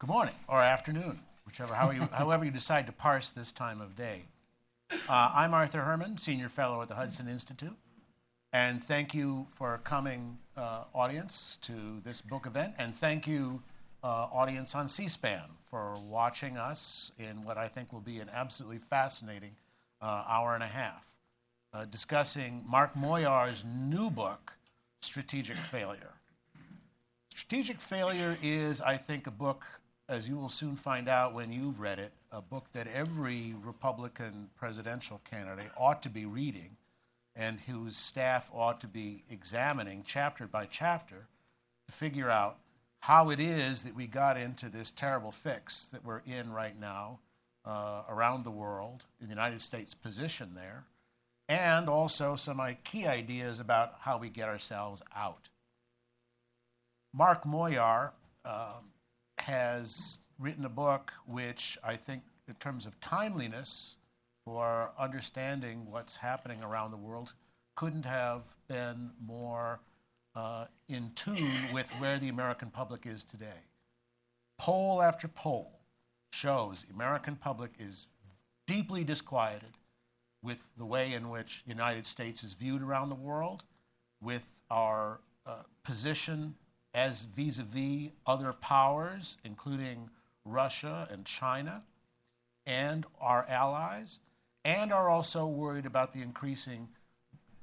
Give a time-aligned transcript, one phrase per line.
[0.00, 3.96] Good morning or afternoon, whichever, however you, however you decide to parse this time of
[3.96, 4.26] day.
[4.92, 7.76] Uh, I'm Arthur Herman, Senior Fellow at the Hudson Institute,
[8.52, 13.60] and thank you for coming, uh, audience, to this book event, and thank you,
[14.04, 18.30] uh, audience on C SPAN, for watching us in what I think will be an
[18.32, 19.56] absolutely fascinating
[20.00, 21.12] uh, hour and a half,
[21.74, 24.52] uh, discussing Mark Moyar's new book,
[25.02, 26.12] Strategic Failure.
[27.34, 29.66] Strategic Failure is, I think, a book,
[30.08, 34.48] as you will soon find out when you've read it, a book that every Republican
[34.56, 36.76] presidential candidate ought to be reading
[37.36, 41.26] and whose staff ought to be examining chapter by chapter
[41.86, 42.58] to figure out
[43.00, 47.18] how it is that we got into this terrible fix that we're in right now
[47.64, 50.84] uh, around the world, in the United States' position there,
[51.48, 55.48] and also some key ideas about how we get ourselves out.
[57.12, 58.10] Mark Moyar
[58.44, 58.90] um,
[59.48, 63.96] has written a book which I think, in terms of timeliness
[64.44, 67.32] for understanding what's happening around the world,
[67.74, 69.80] couldn't have been more
[70.36, 73.62] uh, in tune with where the American public is today.
[74.58, 75.80] Poll after poll
[76.30, 78.06] shows the American public is
[78.66, 79.72] deeply disquieted
[80.42, 83.64] with the way in which the United States is viewed around the world,
[84.20, 86.54] with our uh, position
[86.94, 90.10] as vis a vis other powers, including
[90.44, 91.82] Russia and China,
[92.66, 94.20] and our allies,
[94.64, 96.88] and are also worried about the increasing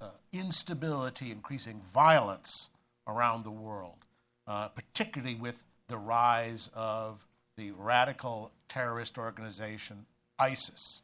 [0.01, 2.69] uh, instability, increasing violence
[3.07, 4.05] around the world,
[4.47, 7.25] uh, particularly with the rise of
[7.57, 10.05] the radical terrorist organization
[10.39, 11.01] ISIS.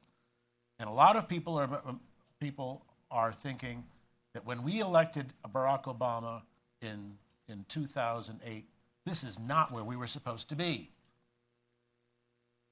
[0.80, 2.00] And a lot of people are, um,
[2.40, 3.84] people are thinking
[4.34, 6.42] that when we elected Barack Obama
[6.82, 7.14] in,
[7.52, 8.66] in 2008,
[9.06, 10.90] this is not where we were supposed to be.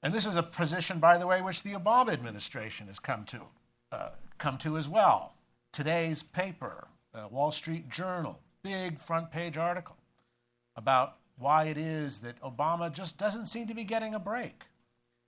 [0.02, 3.42] And this is a position, by the way, which the Obama administration has come to,
[3.92, 5.36] uh, come to as well.
[5.72, 9.98] Today's paper, uh, Wall Street Journal, big front page article
[10.76, 14.64] about why it is that Obama just doesn't seem to be getting a break.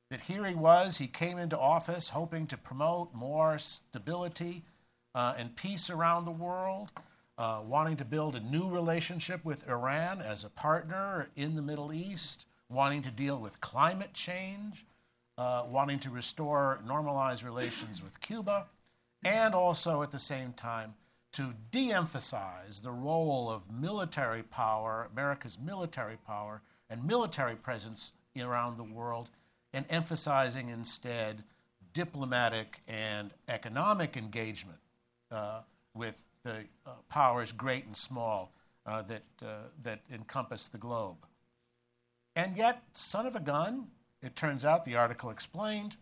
[0.10, 4.64] That here he was, he came into office hoping to promote more stability
[5.16, 6.92] uh, and peace around the world,
[7.42, 11.92] uh, wanting to build a new relationship with Iran as a partner in the Middle
[11.92, 14.86] East, wanting to deal with climate change,
[15.40, 18.68] uh, wanting to restore normalized relations with Cuba,
[19.24, 20.94] and also at the same time
[21.32, 28.78] to de emphasize the role of military power, America's military power, and military presence around
[28.78, 29.32] the world,
[29.74, 31.44] and emphasizing instead
[31.92, 34.78] diplomatic and economic engagement
[35.32, 35.62] uh,
[35.96, 38.52] with the uh, powers, great and small,
[38.86, 41.18] uh, that, uh, that encompass the globe.
[42.36, 43.88] And yet, son of a gun,
[44.22, 45.98] it turns out the article explained,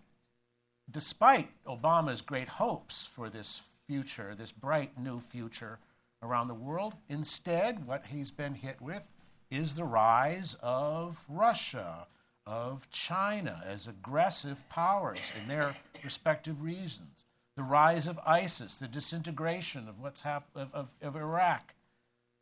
[0.92, 5.80] despite Obama's great hopes for this future, this bright new future
[6.22, 6.96] around the world.
[7.10, 9.08] Instead, what he's been hit with
[9.50, 12.06] is the rise of Russia,
[12.46, 17.26] of China as aggressive powers in their respective regions,
[17.60, 21.74] the rise of ISIS, the disintegration of what's hap- of, of, of Iraq,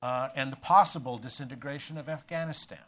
[0.03, 2.85] uh, and the possible disintegration of Afghanistan.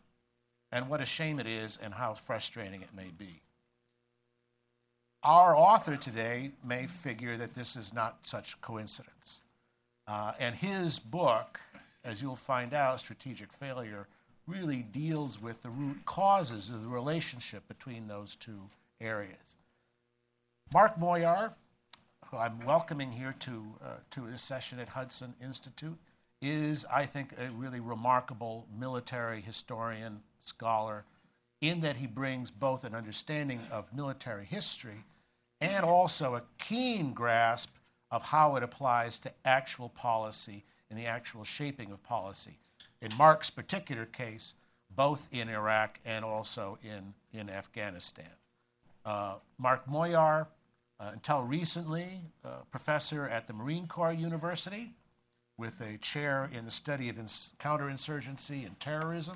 [0.71, 3.41] And what a shame it is, and how frustrating it may be.
[5.23, 9.41] Our author today may figure that this is not such coincidence.
[10.07, 11.59] Uh, and his book,
[12.03, 14.05] as you'll find out, Strategic Failure,
[14.45, 18.69] really deals with the root causes of the relationship between those two
[19.01, 19.57] areas.
[20.71, 21.53] Mark Moyar,
[22.29, 25.97] who I'm welcoming here to, uh, to this session at Hudson Institute,
[26.41, 31.03] is, I think, a really remarkable military historian, scholar,
[31.61, 35.03] in that he brings both an understanding of military history
[35.59, 37.71] and also a keen grasp
[38.11, 42.57] of how it applies to actual policy and the actual shaping of policy.
[43.01, 44.55] In Mark's particular case,
[44.95, 48.31] both in Iraq and also in, in Afghanistan.
[49.05, 50.47] Uh, Mark Moyar,
[50.99, 54.91] uh, until recently, uh, professor at the Marine Corps University
[55.57, 59.35] with a chair in the study of ins- counterinsurgency and terrorism.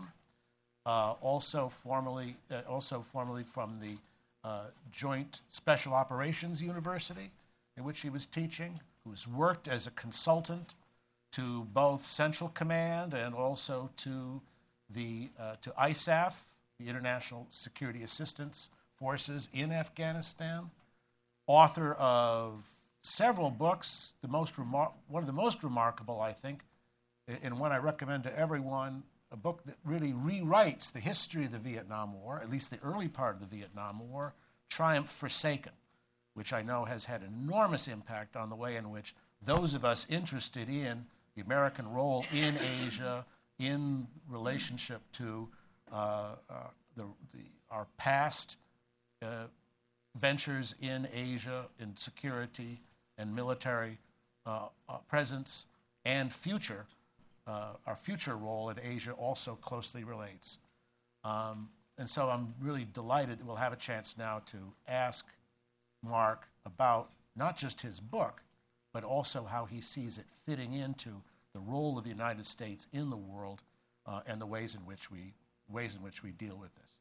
[0.86, 3.96] Uh, also formerly, uh, also formerly from the
[4.44, 7.32] uh, Joint Special Operations University,
[7.78, 10.76] in which he was teaching, who's worked as a consultant
[11.32, 14.42] to both Central Command and also to
[14.90, 16.34] the uh, to ISAF,
[16.80, 20.70] the International Security Assistance Forces in Afghanistan.
[21.48, 22.64] Author of
[23.02, 26.64] several books, the most remar- one of the most remarkable, I think,
[27.42, 31.58] and one I recommend to everyone a book that really rewrites the history of the
[31.58, 34.36] Vietnam War, at least the early part of the Vietnam War,
[34.70, 35.72] Triumph Forsaken,
[36.36, 40.06] which I know has had enormous impact on the way in which those of us
[40.10, 41.06] interested in
[41.36, 42.56] the American role in
[42.86, 43.26] Asia,
[43.60, 45.50] in relationship to
[45.92, 46.54] uh, uh,
[46.96, 48.58] the, the, our past
[49.24, 49.46] uh,
[50.16, 52.80] ventures in Asia in security
[53.18, 53.98] and military
[54.46, 55.68] uh, uh, presence
[56.06, 56.86] and future,
[57.48, 60.60] uh, our future role in Asia also closely relates.
[61.24, 64.58] Um, and so I'm really delighted that we'll have a chance now to
[64.88, 65.26] ask
[66.04, 68.42] Mark about not just his book,
[68.94, 71.10] but also how he sees it fitting into
[71.54, 73.62] the role of the United States in the world
[74.06, 75.34] uh, and the ways in which we
[75.70, 77.00] ways in which we deal with this.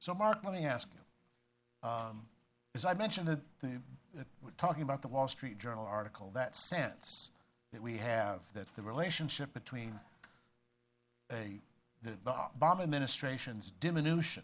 [0.00, 1.00] So, Mark, let me ask you.
[1.82, 2.22] Um,
[2.74, 3.80] as I mentioned at the
[4.56, 7.30] talking about the Wall Street Journal article, that sense
[7.72, 9.98] that we have that the relationship between
[11.32, 11.60] a
[12.02, 14.42] the Obama administration's diminution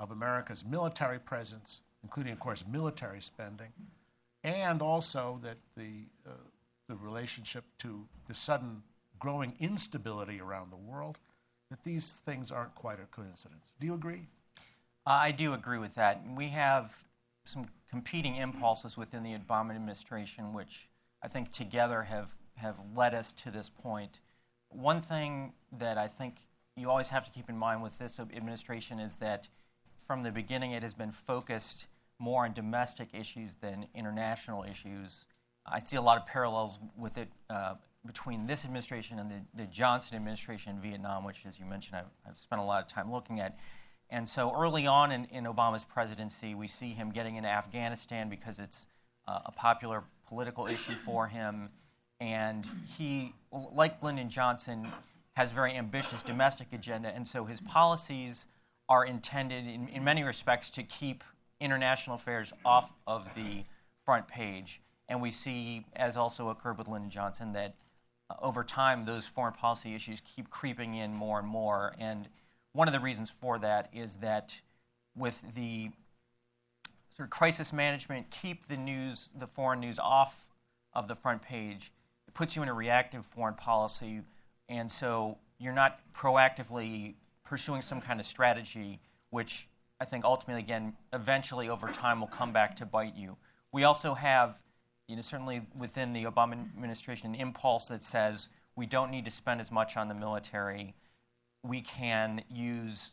[0.00, 3.72] of America's military presence, including, of course, military spending,
[4.44, 6.32] and also that the uh,
[6.88, 8.82] the relationship to the sudden
[9.18, 11.18] growing instability around the world,
[11.70, 13.72] that these things aren't quite a coincidence.
[13.78, 14.26] Do you agree?
[15.06, 16.22] Uh, I do agree with that.
[16.36, 16.96] We have
[17.44, 20.88] some competing impulses within the Obama administration, which
[21.22, 24.20] I think together have, have led us to this point.
[24.68, 26.36] One thing that I think
[26.76, 29.48] you always have to keep in mind with this administration is that
[30.06, 31.86] from the beginning it has been focused
[32.18, 35.24] more on domestic issues than international issues.
[35.66, 37.74] I see a lot of parallels with it uh,
[38.06, 42.30] between this administration and the, the, Johnson administration in Vietnam, which, as you mentioned, I've,
[42.30, 43.58] I've, spent a lot of time looking at.
[44.10, 48.58] And so early on in, in Obama's presidency, we see him getting into Afghanistan because
[48.58, 48.86] it's
[49.28, 51.70] uh, a popular political issue for him.
[52.20, 54.88] And he, like Lyndon Johnson,
[55.36, 57.14] has a very ambitious domestic agenda.
[57.14, 58.46] And so his policies
[58.88, 61.22] are intended, in, in many respects, to keep
[61.60, 63.64] international affairs off of the
[64.04, 64.80] front page.
[65.08, 67.74] And we see, as also occurred with Lyndon Johnson, that
[68.28, 71.94] uh, over time those foreign policy issues keep creeping in more and more.
[71.98, 72.28] And
[72.72, 74.54] one of the reasons for that is that
[75.16, 75.90] with the
[77.16, 80.46] sort of crisis management, keep the news, the foreign news off
[80.92, 81.92] of the front page.
[82.26, 84.22] It puts you in a reactive foreign policy,
[84.68, 87.14] and so you're not proactively
[87.44, 89.00] pursuing some kind of strategy,
[89.30, 89.68] which
[90.00, 93.36] I think ultimately, again, eventually over time will come back to bite you.
[93.72, 94.58] We also have
[95.10, 98.46] you know, certainly within the Obama administration, an impulse that says
[98.76, 100.94] we don't need to spend as much on the military.
[101.62, 103.10] We can use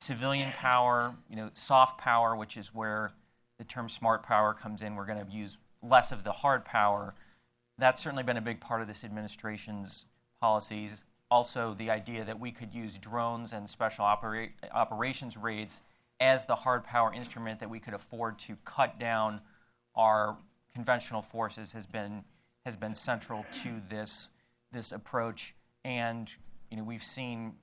[0.00, 3.12] civilian power, you know, soft power, which is where
[3.58, 4.96] the term smart power comes in.
[4.96, 7.14] We're going to use less of the hard power.
[7.78, 10.06] That's certainly been a big part of this administration's
[10.40, 11.04] policies.
[11.30, 15.80] Also, the idea that we could use drones and special opera- operations raids
[16.20, 19.40] as the hard power instrument that we could afford to cut down
[19.94, 20.36] our
[20.74, 22.24] conventional forces has been
[22.64, 24.28] has been central to this
[24.70, 25.54] this approach.
[25.84, 26.30] And
[26.70, 27.54] you know, we've seen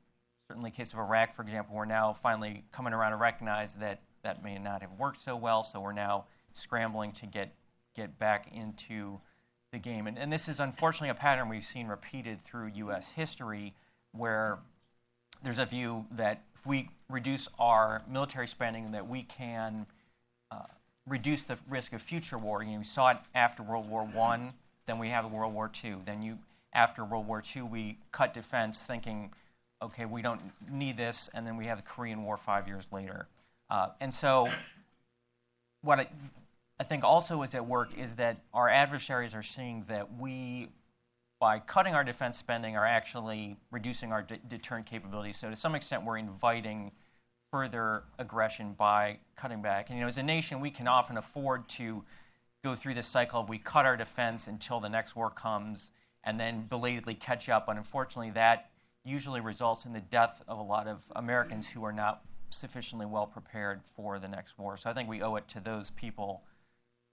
[0.49, 4.01] certainly the case of Iraq, for example, we're now finally coming around to recognize that
[4.23, 5.61] that may not have worked so well.
[5.61, 7.53] So we're now scrambling to get
[7.95, 9.19] get back into
[9.71, 10.07] the game.
[10.07, 13.11] And, and this is unfortunately a pattern we've seen repeated through U.S.
[13.11, 13.75] history,
[14.11, 14.57] where
[15.43, 19.85] there's a view that if we reduce our military spending, that we can
[20.51, 20.63] uh,
[21.05, 22.63] reduce the risk of future war.
[22.63, 24.53] You know, we saw it after World War One,
[24.87, 26.01] then we have World War Two.
[26.05, 26.39] Then you,
[26.73, 29.31] after World War Two, we cut defense, thinking,
[29.81, 33.27] okay, we don't need this, and then we have the Korean War five years later.
[33.69, 34.49] Uh, and so,
[35.81, 36.07] what I,
[36.79, 40.69] I think also is at work is that our adversaries are seeing that we,
[41.39, 45.37] by cutting our defense spending, are actually reducing our de- deterrent capabilities.
[45.37, 46.91] So, to some extent, we're inviting
[47.51, 49.89] further aggression by cutting back.
[49.89, 52.03] And you know, as a nation, we can often afford to
[52.63, 55.91] go through this cycle of we cut our defense until the next war comes
[56.23, 57.65] and then belatedly catch up.
[57.65, 58.68] But unfortunately, that
[59.09, 63.27] usually results in the death of a lot of Americans who are not sufficiently well
[63.27, 64.77] prepared for the next war.
[64.77, 66.43] So I think we owe it to those people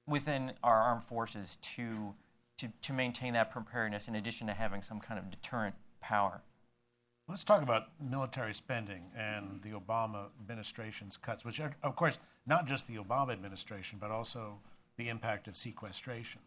[0.06, 2.14] within our armed forces to,
[2.58, 6.42] to, to maintain that preparedness in addition to having some kind of deterrent power.
[7.28, 12.66] Let's talk about military spending and the Obama administration's cuts, which are, of course, not
[12.66, 14.60] just the Obama administration, but also
[14.96, 16.40] the impact of sequestration,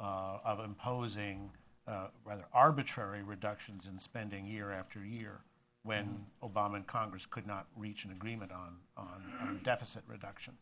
[0.00, 1.50] uh, of imposing
[1.86, 5.40] uh, rather arbitrary reductions in spending year after year
[5.82, 6.24] when.
[6.42, 10.54] Obama and Congress could not reach an agreement on, on, on deficit reduction.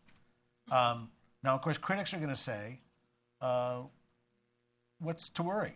[0.71, 1.11] Um,
[1.43, 2.81] now, of course, critics are going to say,
[3.41, 3.83] uh,
[5.01, 5.75] what's to worry?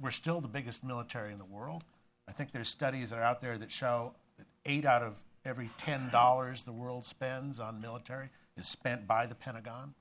[0.00, 1.84] We're still the biggest military in the world
[2.28, 5.14] I think there's studies that are out there that show that eight out of
[5.46, 9.94] every $10 the world spends on military is spent by the Pentagon.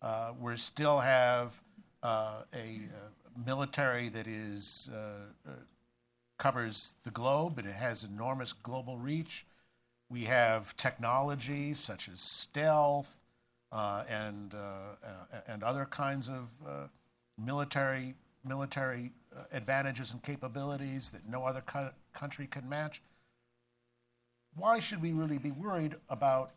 [0.00, 1.60] Uh, we still have
[2.04, 5.52] uh, a uh, military that is uh, uh,
[6.38, 9.46] covers the globe and it has enormous global reach.
[10.08, 13.18] We have technology such as stealth
[13.72, 14.54] uh, and
[15.48, 16.48] and other kinds of
[17.38, 18.14] military
[18.44, 19.10] military
[19.52, 23.02] advantages and capabilities that no other co- country can match.
[24.54, 26.52] Why should we really be worried about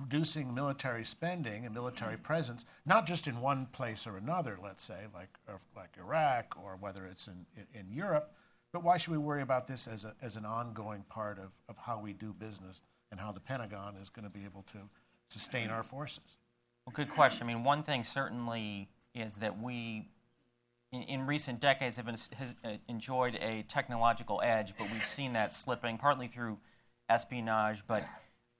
[0.00, 5.04] reducing military spending and military presence, not just in one place or another, let's say,
[5.14, 5.30] like,
[5.76, 8.32] like Iraq or whether it's in, in Europe,
[8.72, 11.76] but why should we worry about this as, a, as an ongoing part of, of
[11.78, 14.78] how we do business and how the Pentagon is going to be able to
[15.30, 16.36] sustain our forces?
[16.84, 17.44] Well, good question.
[17.44, 20.08] I mean, one thing certainly is that we,
[20.92, 25.32] in, in recent decades, have been, has, uh, enjoyed a technological edge, but we've seen
[25.32, 26.58] that slipping partly through
[27.08, 28.04] espionage, but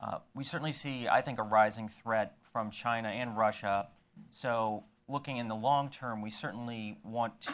[0.01, 3.89] uh, we certainly see, I think, a rising threat from China and Russia.
[4.31, 7.53] So, looking in the long term, we certainly want to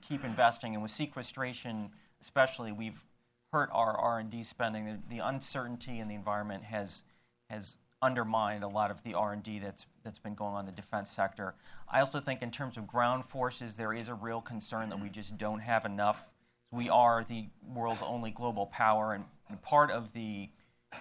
[0.00, 3.04] keep investing, and with sequestration, especially, we've
[3.52, 4.86] hurt our R&D spending.
[4.86, 7.04] The, the uncertainty in the environment has
[7.50, 11.10] has undermined a lot of the R&D that's that's been going on in the defense
[11.10, 11.54] sector.
[11.88, 15.08] I also think, in terms of ground forces, there is a real concern that we
[15.08, 16.24] just don't have enough.
[16.72, 20.48] We are the world's only global power, and, and part of the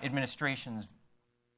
[0.02, 0.88] administration's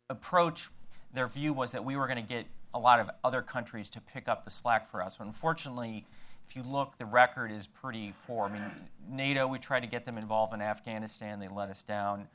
[0.10, 0.70] approach,
[1.14, 4.02] their view was that we were going to get a lot of other countries to
[4.02, 5.16] pick up the slack for us.
[5.18, 6.06] But unfortunately,
[6.48, 8.46] if you look, the record is pretty poor.
[8.46, 8.72] I mean,
[9.10, 12.28] NATO, we tried to get them involved in Afghanistan, they let us down.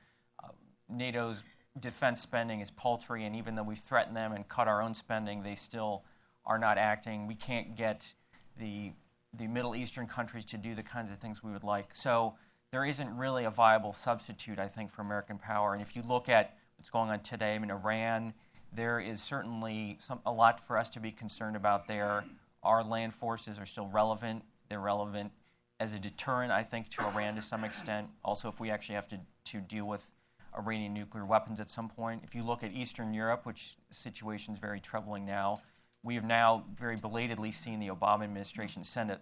[0.43, 0.49] Uh,
[0.89, 1.43] NATO's
[1.79, 5.43] defense spending is paltry, and even though we threaten them and cut our own spending,
[5.43, 6.05] they still
[6.45, 7.27] are not acting.
[7.27, 8.15] We can't get
[8.59, 8.93] the
[9.33, 11.95] the Middle Eastern countries to do the kinds of things we would like.
[11.95, 12.35] So
[12.73, 15.73] there isn't really a viable substitute, I think, for American power.
[15.73, 18.33] And if you look at what's going on today, I mean, Iran,
[18.73, 22.25] there is certainly some, a lot for us to be concerned about there.
[22.63, 24.45] Our land forces are still relevant.
[24.69, 25.33] They're relevant
[25.81, 28.09] as a deterrent, I think, to Iran to some extent.
[28.25, 30.09] Also, if we actually have to, to deal with
[30.57, 32.23] Iranian nuclear weapons at some point.
[32.25, 35.63] If you look at Eastern Europe, which situation is very troubling now,
[36.03, 39.21] we have now very belatedly seen the Obama administration send a,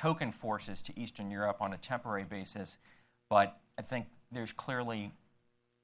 [0.00, 2.78] token forces to Eastern Europe on a temporary basis,
[3.28, 5.12] but I think there's clearly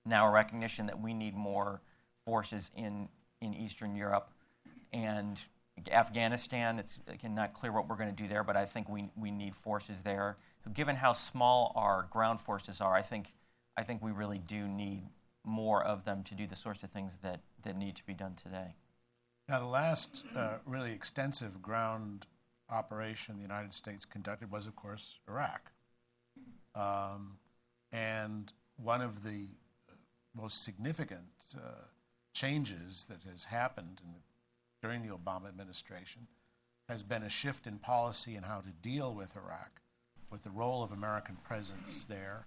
[0.07, 1.83] now a recognition that we need more
[2.25, 3.11] forces in,
[3.43, 4.31] in Eastern Europe.
[4.91, 5.39] And
[5.91, 9.11] Afghanistan, it's again not clear what we're going to do there, but I think we,
[9.17, 10.39] we need forces there.
[10.65, 13.35] So given how small our ground forces are, I think,
[13.77, 15.03] I think we really do need
[15.45, 18.35] more of them to do the sorts of things that, that need to be done
[18.43, 18.77] today.
[19.47, 22.27] Now, the last uh, really extensive ground
[22.71, 25.71] operation the United States conducted was, of course, Iraq.
[26.75, 27.39] Um,
[27.93, 29.47] and one of the
[30.35, 31.23] most significant
[31.57, 31.85] uh,
[32.35, 36.27] changes that has happened the, during the Obama administration
[36.89, 39.81] has been a shift in policy and how to deal with Iraq,
[40.31, 42.47] with the role of American presence there,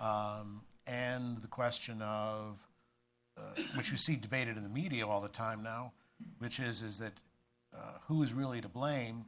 [0.00, 2.58] um, and the question of,
[3.36, 5.92] uh, which you see debated in the media all the time now,
[6.38, 7.12] which is, is that
[7.74, 9.24] uh, who is really to blame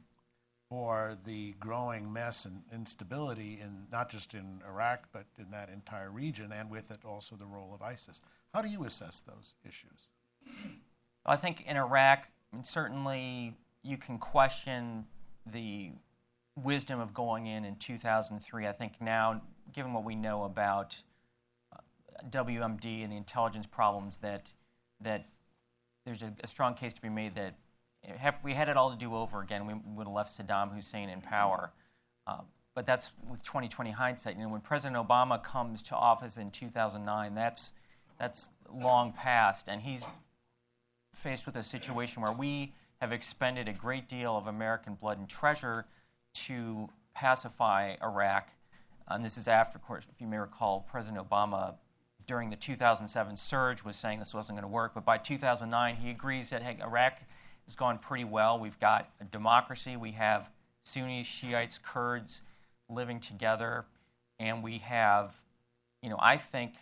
[0.69, 6.11] for the growing mess and instability in not just in Iraq but in that entire
[6.11, 8.21] region, and with it also the role of ISIS.
[8.53, 10.09] How do you assess those issues?
[11.25, 12.29] I think in Iraq,
[12.63, 15.05] certainly you can question
[15.45, 15.91] the
[16.55, 18.67] wisdom of going in in 2003.
[18.67, 19.41] I think now,
[19.73, 20.95] given what we know about
[21.73, 21.77] uh,
[22.29, 24.51] WMD and the intelligence problems, that
[25.01, 25.25] that
[26.05, 27.53] there's a, a strong case to be made that
[28.07, 31.09] if we had it all to do over again, we would have left Saddam Hussein
[31.09, 31.71] in power.
[32.25, 34.35] Um, but that's with 2020 hindsight.
[34.37, 37.73] You know, when President Obama comes to office in 2009, that's
[38.19, 40.05] that's long past, and he's
[41.13, 45.29] faced with a situation where we have expended a great deal of American blood and
[45.29, 45.85] treasure
[46.33, 48.49] to pacify Iraq.
[49.07, 51.75] And this is after, of course, if you may recall, President Obama
[52.27, 54.93] during the 2007 surge was saying this wasn't going to work.
[54.93, 57.19] But by 2009, he agrees that hey, Iraq
[57.67, 58.59] has gone pretty well.
[58.59, 59.97] We've got a democracy.
[59.97, 60.49] We have
[60.83, 62.41] Sunnis, Shiites, Kurds
[62.89, 63.85] living together.
[64.39, 65.35] And we have,
[66.01, 66.73] you know, I think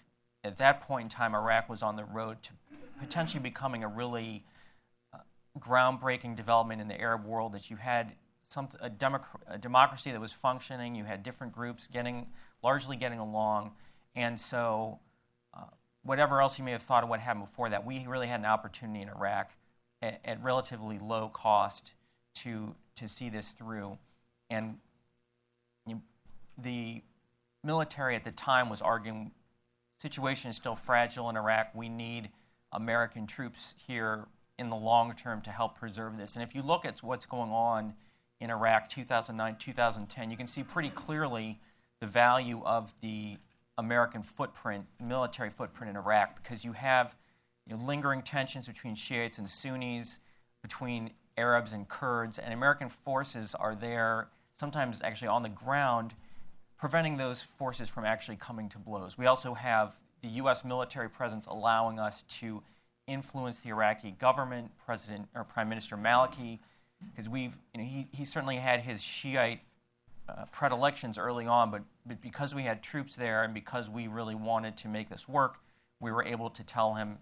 [0.43, 2.51] at that point in time, Iraq was on the road to
[2.99, 4.45] potentially becoming a really
[5.13, 5.17] uh,
[5.59, 8.13] groundbreaking development in the Arab world that you had
[8.47, 12.27] some, a, democ- a democracy that was functioning, you had different groups getting,
[12.61, 13.71] largely getting along.
[14.15, 14.99] And so,
[15.53, 15.65] uh,
[16.03, 18.45] whatever else you may have thought of what happened before that, we really had an
[18.45, 19.51] opportunity in Iraq
[20.01, 21.93] at, at relatively low cost
[22.35, 23.97] to to see this through,
[24.49, 24.77] and
[25.85, 26.01] you
[26.57, 27.01] the
[27.63, 29.31] military at the time was arguing
[29.99, 31.73] situation is still fragile in Iraq.
[31.73, 32.29] We need
[32.71, 36.35] American troops here in the long term to help preserve this.
[36.35, 37.93] And if you look at what's going on
[38.39, 41.59] in Iraq 2009, 2010, you can see pretty clearly
[42.01, 43.37] the value of the
[43.77, 47.15] American footprint, military footprint in Iraq, because you have
[47.67, 50.19] you know, lingering tensions between Shiites and Sunnis,
[50.62, 56.13] between Arabs and Kurds, and American forces are there, sometimes actually on the ground,
[56.77, 59.17] preventing those forces from actually coming to blows.
[59.17, 60.63] We also have the U.S.
[60.63, 62.63] military presence allowing us to
[63.07, 66.60] influence the Iraqi government, President or Prime Minister Maliki,
[67.12, 69.60] because we've you know, he, he certainly had his Shiite
[70.27, 74.36] uh, predilections early on, but, but because we had troops there and because we really
[74.36, 75.60] wanted to make this work,
[76.00, 77.19] we were able to tell him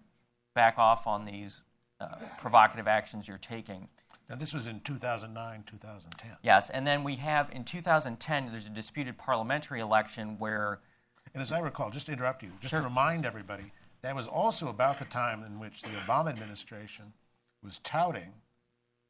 [0.53, 1.61] back off on these
[1.99, 3.87] uh, provocative actions you're taking.
[4.29, 6.31] Now, this was in 2009, 2010.
[6.41, 10.79] Yes, and then we have in 2010, there's a disputed parliamentary election where.
[11.33, 12.79] And as I recall, just to interrupt you, just sure.
[12.79, 17.13] to remind everybody, that was also about the time in which the Obama administration
[17.63, 18.31] was touting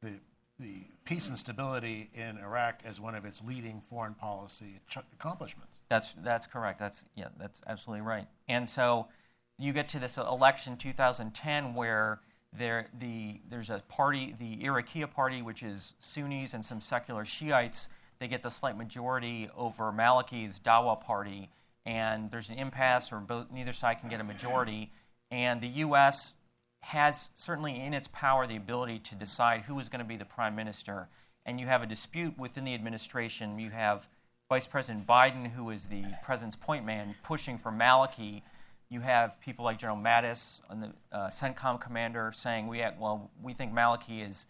[0.00, 0.12] the,
[0.58, 5.78] the peace and stability in Iraq as one of its leading foreign policy ch- accomplishments.
[5.88, 6.78] That's, that's correct.
[6.78, 8.26] That's, yeah, that's absolutely right.
[8.48, 9.08] And so
[9.58, 12.20] you get to this election 2010 where
[12.56, 17.88] there, the, there's a party, the Iraqiya party, which is Sunnis and some secular Shiites.
[18.18, 21.50] They get the slight majority over Maliki's Dawa party,
[21.84, 24.92] and there's an impasse, where both, neither side can get a majority.
[25.30, 26.34] And the U.S.
[26.82, 30.24] has certainly in its power the ability to decide who is going to be the
[30.24, 31.08] prime minister.
[31.44, 33.58] And you have a dispute within the administration.
[33.58, 34.08] You have
[34.48, 38.42] Vice President Biden, who is the president's point man, pushing for Maliki
[38.88, 43.54] you have people like General Mattis, and the uh, CENTCOM commander, saying, "We well, we
[43.54, 44.46] think Maliki is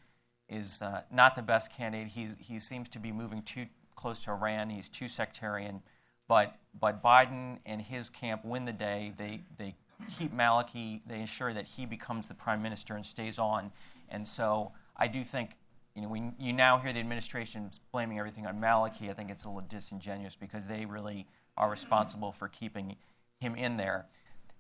[0.49, 2.09] is uh, not the best candidate.
[2.09, 4.71] He's, he seems to be moving too close to Iran.
[4.71, 5.83] He's too sectarian."
[6.29, 9.13] But but Biden and his camp win the day.
[9.17, 9.75] They they
[10.19, 11.01] keep Maliki.
[11.07, 13.71] They ensure that he becomes the prime minister and stays on.
[14.09, 15.51] And so I do think
[15.95, 19.11] you know, we, you now hear the administration blaming everything on Maliki.
[19.11, 22.97] I think it's a little disingenuous because they really are responsible for keeping
[23.39, 24.07] him in there.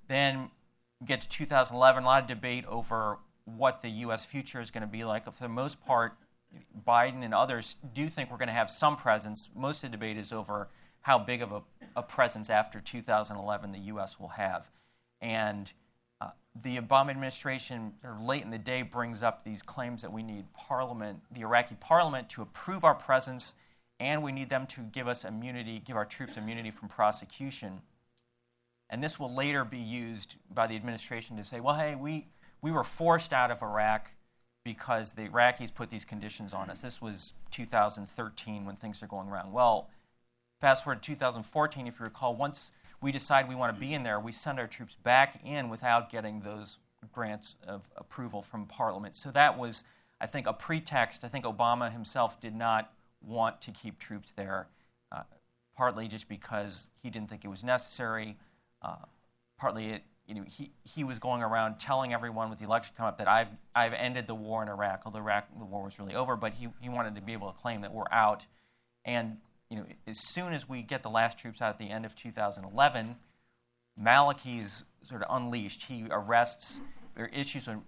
[0.09, 0.51] Then
[1.05, 4.25] get to 2011, a lot of debate over what the U.S.
[4.25, 5.31] future is going to be like.
[5.33, 6.17] For the most part,
[6.87, 9.49] Biden and others do think we're going to have some presence.
[9.55, 10.69] Most of the debate is over
[11.03, 11.62] how big of a,
[11.97, 14.19] a presence after 2011 the U.S.
[14.19, 14.71] will have.
[15.21, 15.71] And
[16.21, 16.31] uh,
[16.62, 21.21] the Obama administration, late in the day, brings up these claims that we need Parliament,
[21.31, 23.55] the Iraqi Parliament, to approve our presence,
[24.01, 27.83] and we need them to give us immunity, give our troops immunity from prosecution.
[28.90, 32.29] And this will later be used by the administration to say, well, hey, we,
[32.62, 34.11] we were forced out of Iraq
[34.64, 36.81] because the Iraqis put these conditions on us.
[36.81, 39.53] This was 2013 when things are going wrong.
[39.53, 39.88] Well,
[40.61, 42.70] fast forward to 2014, if you recall, once
[43.01, 46.11] we decide we want to be in there, we send our troops back in without
[46.11, 46.79] getting those
[47.12, 49.14] grants of approval from Parliament.
[49.14, 49.85] So that was,
[50.20, 51.25] I think, a pretext.
[51.25, 54.68] I think Obama himself did not want to keep troops there,
[55.12, 55.23] uh,
[55.77, 58.38] partly just because he didn't think it was necessary.
[58.85, 58.97] Uh,
[59.59, 63.07] partly, it, you know, he, he was going around telling everyone with the election come
[63.07, 66.14] up that I've, I've ended the war in Iraq, although Iraq, the war was really
[66.14, 68.44] over, but he, he wanted to be able to claim that we're out.
[69.05, 69.38] And
[69.70, 72.14] you know, as soon as we get the last troops out at the end of
[72.14, 73.16] 2011,
[74.01, 75.85] Maliki's sort of unleashed.
[75.85, 76.81] He arrests
[77.16, 77.83] or issues an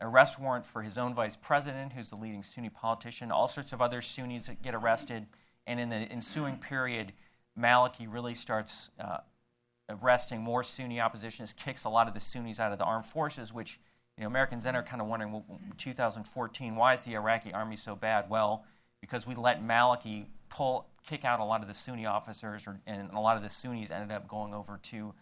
[0.00, 3.30] arrest warrant for his own vice president, who's the leading Sunni politician.
[3.30, 5.26] All sorts of other Sunnis get arrested.
[5.66, 7.12] And in the ensuing period,
[7.58, 9.18] Maliki really starts uh,
[9.88, 13.52] arresting more Sunni oppositionists, kicks a lot of the Sunnis out of the armed forces,
[13.52, 13.78] which
[14.16, 15.44] you know, Americans then are kind of wondering, well,
[15.78, 18.28] 2014, why is the Iraqi army so bad?
[18.28, 18.64] Well,
[19.00, 23.10] because we let Maliki pull, kick out a lot of the Sunni officers, or, and
[23.12, 25.14] a lot of the Sunnis ended up going over to,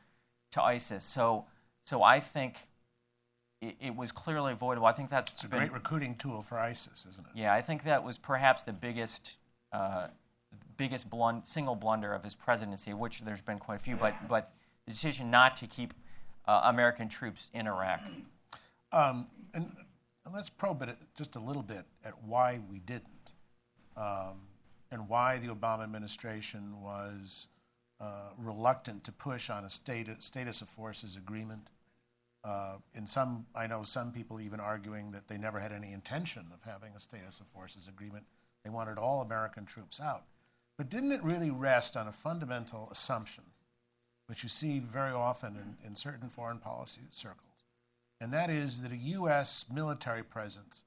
[0.52, 1.04] to ISIS.
[1.04, 1.46] So,
[1.86, 2.68] so I think
[3.62, 4.86] it, it was clearly avoidable.
[4.86, 7.32] I think that's it's a been, great recruiting tool for ISIS, isn't it?
[7.38, 9.36] Yeah, I think that was perhaps the biggest
[9.72, 10.08] uh,
[10.80, 11.06] biggest
[11.44, 14.50] single blunder of his presidency, which there's been quite a few, but, but
[14.86, 15.92] the decision not to keep
[16.48, 18.00] uh, American troops in Iraq.
[18.90, 19.70] Um, and,
[20.24, 23.32] and, let's probe it just a little bit at why we didn't,
[23.94, 24.40] um,
[24.90, 27.48] and why the Obama administration was
[28.00, 31.68] uh, reluctant to push on a status, status of forces agreement.
[32.42, 36.46] Uh, in some, I know some people even arguing that they never had any intention
[36.54, 38.24] of having a status of forces agreement.
[38.64, 40.24] They wanted all American troops out.
[40.80, 43.44] But didn't it really rest on a fundamental assumption,
[44.28, 47.66] which you see very often in, in certain foreign policy circles?
[48.18, 49.66] And that is that a U.S.
[49.70, 50.84] military presence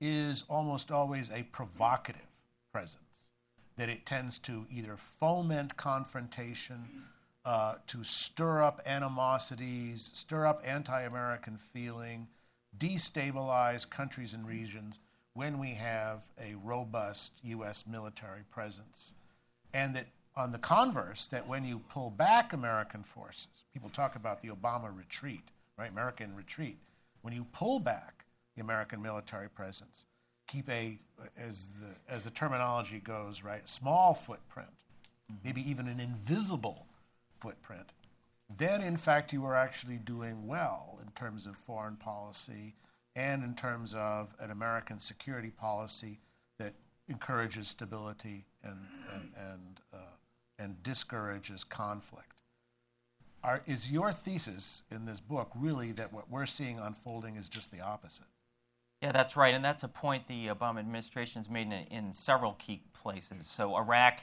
[0.00, 2.22] is almost always a provocative
[2.70, 3.30] presence,
[3.74, 7.02] that it tends to either foment confrontation
[7.44, 12.28] uh, to stir up animosities, stir up anti American feeling,
[12.78, 15.00] destabilize countries and regions
[15.34, 17.86] when we have a robust U.S.
[17.88, 19.14] military presence.
[19.74, 20.06] And that,
[20.36, 24.94] on the converse, that when you pull back American forces, people talk about the Obama
[24.96, 25.90] retreat, right?
[25.90, 26.78] American retreat.
[27.22, 30.06] When you pull back the American military presence,
[30.46, 30.98] keep a,
[31.36, 34.68] as the, as the terminology goes, right, small footprint,
[35.30, 35.36] mm-hmm.
[35.44, 36.86] maybe even an invisible
[37.40, 37.92] footprint,
[38.58, 42.74] then in fact you are actually doing well in terms of foreign policy
[43.16, 46.18] and in terms of an American security policy
[47.08, 48.78] encourages stability and,
[49.14, 49.96] and, and, uh,
[50.58, 52.42] and discourages conflict.
[53.44, 57.72] Are, is your thesis in this book really that what we're seeing unfolding is just
[57.72, 58.26] the opposite?
[59.02, 62.52] Yeah, that's right, and that's a point the Obama administration has made in, in several
[62.52, 63.48] key places.
[63.48, 64.20] So Iraq,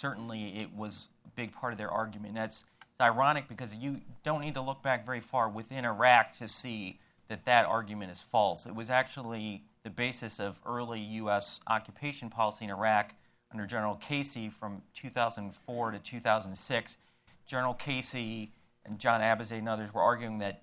[0.00, 2.34] certainly, it was a big part of their argument.
[2.36, 6.46] That's it's ironic because you don't need to look back very far within Iraq to
[6.46, 8.66] see that that argument is false.
[8.66, 11.60] It was actually the basis of early U.S.
[11.66, 13.14] occupation policy in Iraq
[13.50, 16.98] under General Casey from 2004 to 2006.
[17.46, 18.52] General Casey
[18.84, 20.62] and John Abizaid and others were arguing that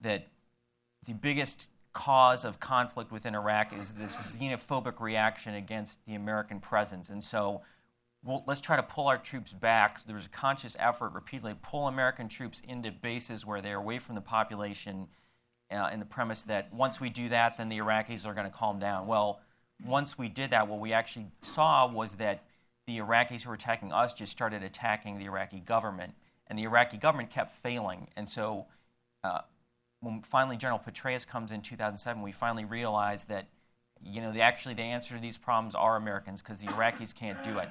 [0.00, 0.26] that
[1.06, 7.08] the biggest cause of conflict within Iraq is this xenophobic reaction against the American presence,
[7.08, 7.62] and so
[8.24, 9.98] well, let's try to pull our troops back.
[9.98, 13.98] So there was a conscious effort repeatedly pull American troops into bases where they're away
[13.98, 15.08] from the population
[15.70, 18.56] uh, in the premise that once we do that, then the Iraqis are going to
[18.56, 19.06] calm down.
[19.06, 19.40] Well,
[19.84, 22.44] once we did that, what we actually saw was that
[22.86, 26.14] the Iraqis who were attacking us just started attacking the Iraqi government,
[26.48, 28.08] and the Iraqi government kept failing.
[28.16, 28.66] And so,
[29.24, 29.40] uh,
[30.00, 33.46] when finally General Petraeus comes in 2007, we finally realized that
[34.04, 37.42] you know, the, actually the answer to these problems are Americans because the Iraqis can't
[37.44, 37.68] do it.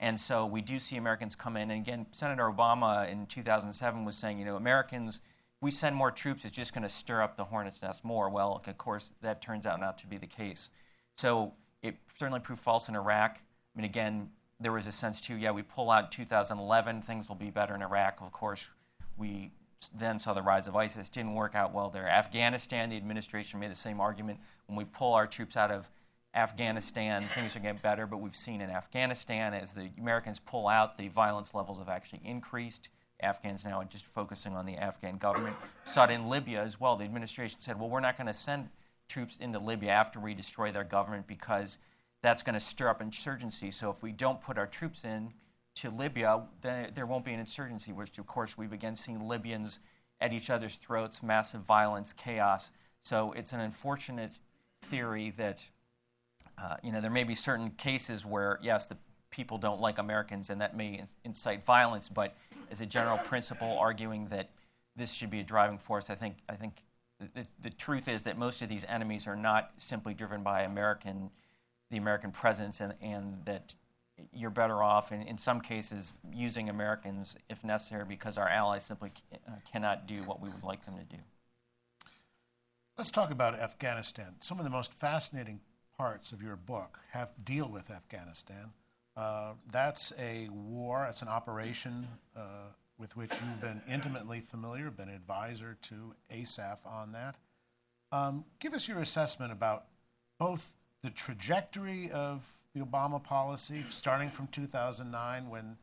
[0.00, 1.70] And so we do see Americans come in.
[1.70, 5.20] And again, Senator Obama in 2007 was saying, you know, Americans
[5.64, 8.28] we send more troops, it's just going to stir up the hornet's nest more.
[8.28, 10.68] Well, of course, that turns out not to be the case.
[11.16, 13.38] So it certainly proved false in Iraq.
[13.38, 14.28] I mean, again,
[14.60, 17.74] there was a sense too, yeah, we pull out in 2011, things will be better
[17.74, 18.20] in Iraq.
[18.20, 18.68] Of course,
[19.16, 19.52] we
[19.96, 21.08] then saw the rise of ISIS.
[21.08, 22.08] Didn't work out well there.
[22.08, 24.40] Afghanistan, the administration made the same argument.
[24.66, 25.88] When we pull our troops out of
[26.34, 30.98] Afghanistan, things are getting better, but we've seen in Afghanistan, as the Americans pull out,
[30.98, 32.90] the violence levels have actually increased.
[33.24, 35.56] Afghans now are just focusing on the Afghan government.
[35.84, 36.96] Saw it in Libya as well.
[36.96, 38.68] The administration said, well, we're not going to send
[39.08, 41.78] troops into Libya after we destroy their government because
[42.22, 43.70] that's going to stir up insurgency.
[43.70, 45.32] So if we don't put our troops in
[45.76, 49.80] to Libya, then there won't be an insurgency, which of course we've again seen Libyans
[50.20, 52.70] at each other's throats, massive violence, chaos.
[53.02, 54.38] So it's an unfortunate
[54.82, 55.64] theory that
[56.56, 58.96] uh, you know there may be certain cases where yes, the
[59.34, 62.36] people don't like Americans and that may incite violence, but
[62.70, 64.48] as a general principle, arguing that
[64.94, 66.08] this should be a driving force.
[66.08, 66.84] I think I think
[67.18, 71.30] the, the, truth is that most of these enemies are not simply driven by American,
[71.90, 73.74] the American presence, and, and that
[74.32, 79.10] you're better off in, in some cases using Americans if necessary because our allies simply
[79.32, 81.22] uh, cannot do what we would like them to do.
[82.96, 84.34] Let's talk about Afghanistan.
[84.38, 85.60] Some of the most fascinating
[85.96, 88.70] parts of your book have deal with Afghanistan.
[89.16, 95.08] Uh, that's a war, it's an operation uh, with which you've been intimately familiar, been
[95.08, 97.36] advisor to ISAF on that.
[98.12, 99.86] Um, give us your assessment about
[100.38, 105.76] both the trajectory of the Obama policy, starting from 2009 when,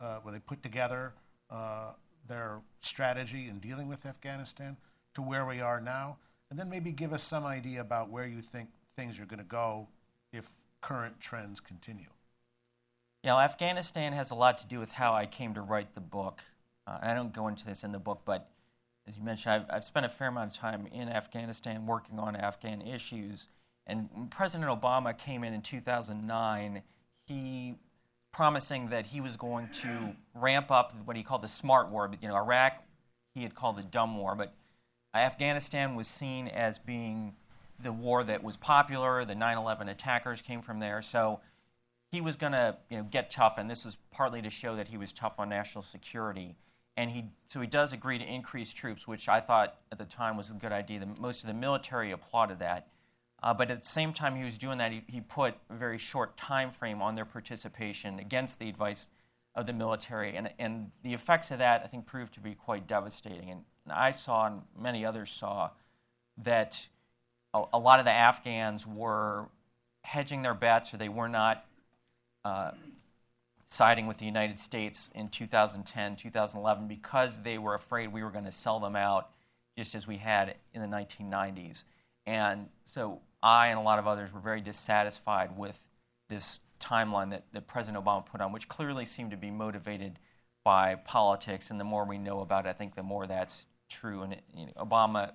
[0.00, 1.12] uh, when they put together
[1.50, 1.92] uh,
[2.28, 4.76] their strategy in dealing with Afghanistan,
[5.14, 6.18] to where we are now,
[6.50, 9.44] and then maybe give us some idea about where you think things are going to
[9.44, 9.88] go
[10.32, 12.06] if current trends continue.
[13.26, 16.00] You know, Afghanistan has a lot to do with how I came to write the
[16.00, 16.42] book.
[16.86, 18.48] Uh, I don't go into this in the book, but
[19.08, 22.36] as you mentioned, I've, I've, spent a fair amount of time in Afghanistan working on
[22.36, 23.48] Afghan issues.
[23.84, 26.82] And President Obama came in in 2009,
[27.26, 27.74] he
[28.30, 32.06] promising that he was going to ramp up what he called the smart war.
[32.06, 32.74] But, you know, Iraq,
[33.34, 34.36] he had called the dumb war.
[34.36, 34.54] But
[35.12, 37.34] Afghanistan was seen as being
[37.82, 39.24] the war that was popular.
[39.24, 41.02] The 9 11 attackers came from there.
[41.02, 41.40] So
[42.16, 44.88] he was going to you know, get tough, and this was partly to show that
[44.88, 46.56] he was tough on national security.
[46.96, 50.38] And he, so he does agree to increase troops, which I thought at the time
[50.38, 51.00] was a good idea.
[51.00, 52.88] The, most of the military applauded that.
[53.42, 55.98] Uh, but at the same time he was doing that, he, he put a very
[55.98, 59.08] short time frame on their participation against the advice
[59.54, 60.34] of the military.
[60.36, 63.50] And, and the effects of that, I think, proved to be quite devastating.
[63.50, 65.68] And, and I saw, and many others saw,
[66.38, 66.88] that
[67.52, 69.50] a, a lot of the Afghans were
[70.02, 71.66] hedging their bets or they were not
[72.46, 72.70] uh,
[73.64, 78.44] siding with the United States in 2010, 2011, because they were afraid we were going
[78.44, 79.30] to sell them out
[79.76, 81.82] just as we had in the 1990s.
[82.24, 85.76] And so I and a lot of others were very dissatisfied with
[86.28, 90.20] this timeline that, that President Obama put on, which clearly seemed to be motivated
[90.62, 91.72] by politics.
[91.72, 94.22] And the more we know about it, I think the more that's true.
[94.22, 95.32] And you know, Obama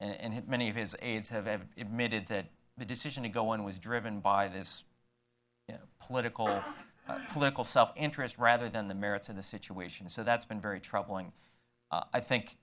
[0.00, 3.62] and, and, many of his aides have, have, admitted that the decision to go in
[3.62, 4.82] was driven by this
[5.68, 6.48] you know, political,
[7.08, 10.08] uh, political self interest rather than the merits of the situation.
[10.08, 11.32] So that's been very troubling.
[11.90, 12.56] Uh, I think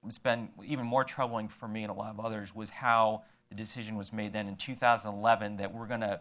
[0.00, 3.56] what's been even more troubling for me and a lot of others was how the
[3.56, 6.20] decision was made then in 2011 that we're going to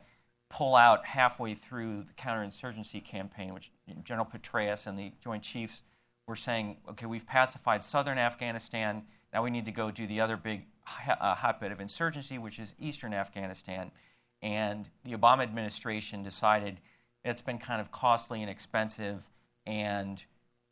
[0.49, 3.71] pull out halfway through the counterinsurgency campaign, which
[4.03, 5.83] General Petraeus and the Joint Chiefs
[6.27, 9.03] were saying, okay, we've pacified southern Afghanistan.
[9.31, 10.65] Now we need to go do the other big
[11.07, 13.91] uh, hotbed of insurgency, which is eastern Afghanistan.
[14.41, 16.79] And the Obama administration decided
[17.25, 19.29] it's been kind of costly and expensive,
[19.65, 20.23] and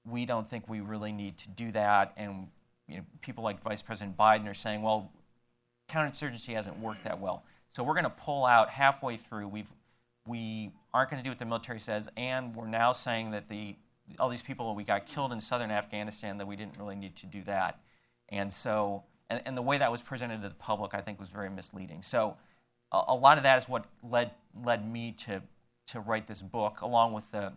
[0.05, 2.13] we don't think we really need to do that.
[2.15, 2.47] And
[2.87, 5.11] you know, people like Vice President Biden are saying, well,
[5.89, 7.43] counterinsurgency hasn't worked that well.
[7.73, 9.49] So we're going to pull out halfway through.
[9.49, 9.71] We've,
[10.25, 13.75] we aren't going to do what the military says, and we're now saying that the,
[14.19, 17.25] all these people we got killed in southern Afghanistan, that we didn't really need to
[17.25, 17.79] do that.
[18.29, 21.29] And so, and, and the way that was presented to the public, I think, was
[21.29, 22.01] very misleading.
[22.03, 22.37] So
[22.91, 24.31] a, a lot of that is what led,
[24.63, 25.41] led me to,
[25.87, 27.53] to write this book, along with the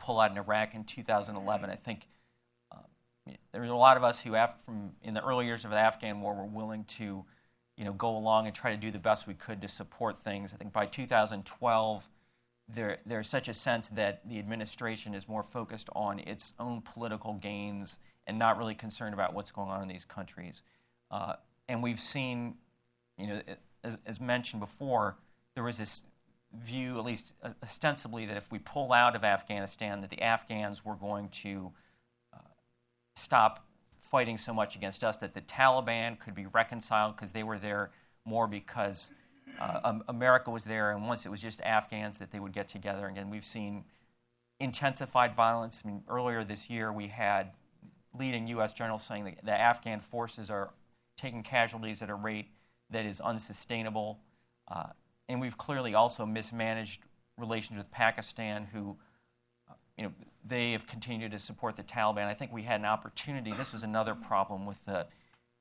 [0.00, 1.70] pullout in Iraq in 2011.
[1.70, 2.08] I think
[3.52, 6.20] there was a lot of us who, from in the early years of the Afghan
[6.20, 7.24] war, were willing to,
[7.76, 10.52] you know, go along and try to do the best we could to support things.
[10.52, 12.08] I think by 2012,
[12.68, 17.34] there there's such a sense that the administration is more focused on its own political
[17.34, 20.62] gains and not really concerned about what's going on in these countries.
[21.10, 21.34] Uh,
[21.68, 22.56] and we've seen,
[23.18, 23.40] you know,
[23.86, 25.16] as, as mentioned before,
[25.54, 26.02] there was this
[26.52, 30.94] view, at least ostensibly, that if we pull out of Afghanistan, that the Afghans were
[30.94, 31.72] going to
[33.16, 33.66] stop
[34.00, 37.90] fighting so much against us, that the Taliban could be reconciled because they were there
[38.24, 39.10] more because
[39.60, 43.06] uh, America was there, and once it was just Afghans, that they would get together.
[43.06, 43.84] Again, we've seen
[44.60, 45.82] intensified violence.
[45.84, 47.52] I mean, earlier this year, we had
[48.18, 48.72] leading U.S.
[48.72, 50.70] generals saying that the Afghan forces are
[51.16, 52.48] taking casualties at a rate
[52.90, 54.20] that is unsustainable.
[54.68, 54.86] Uh,
[55.28, 57.02] and we've clearly also mismanaged
[57.36, 58.96] relations with Pakistan, who,
[59.96, 60.12] you know,
[60.44, 62.26] they have continued to support the Taliban.
[62.26, 63.52] I think we had an opportunity.
[63.52, 65.06] This was another problem with the,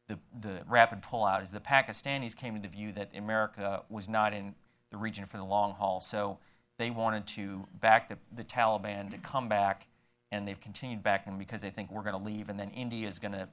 [0.07, 4.33] the, the, rapid pullout is the Pakistanis came to the view that America was not
[4.33, 4.53] in
[4.91, 5.99] the region for the long haul.
[5.99, 6.37] So
[6.77, 9.87] they wanted to back the, the Taliban to come back,
[10.31, 13.17] and they've continued backing because they think we're going to leave, and then India is
[13.17, 13.47] going to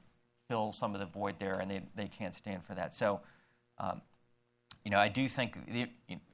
[0.48, 2.94] fill some of the void there, and they, they can't stand for that.
[2.94, 3.20] So,
[3.78, 4.02] um,
[4.84, 5.88] you know, I do think the,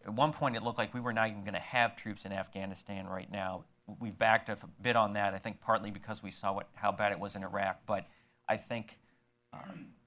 [0.05, 2.33] at one point it looked like we were not even going to have troops in
[2.33, 3.65] Afghanistan right now
[4.01, 5.35] we've backed a bit on that.
[5.35, 8.07] I think partly because we saw what, how bad it was in Iraq, but
[8.49, 8.99] I think
[9.53, 9.59] uh,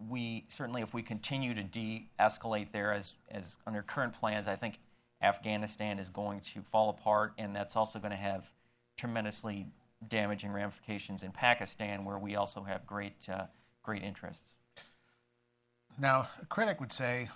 [0.07, 4.79] we certainly, if we continue to de-escalate there as, as under current plans, I think
[5.21, 8.51] Afghanistan is going to fall apart, and that's also going to have
[8.97, 9.67] tremendously
[10.07, 13.45] damaging ramifications in Pakistan, where we also have great uh,
[13.83, 14.55] great interests.
[15.97, 17.29] Now, a critic would say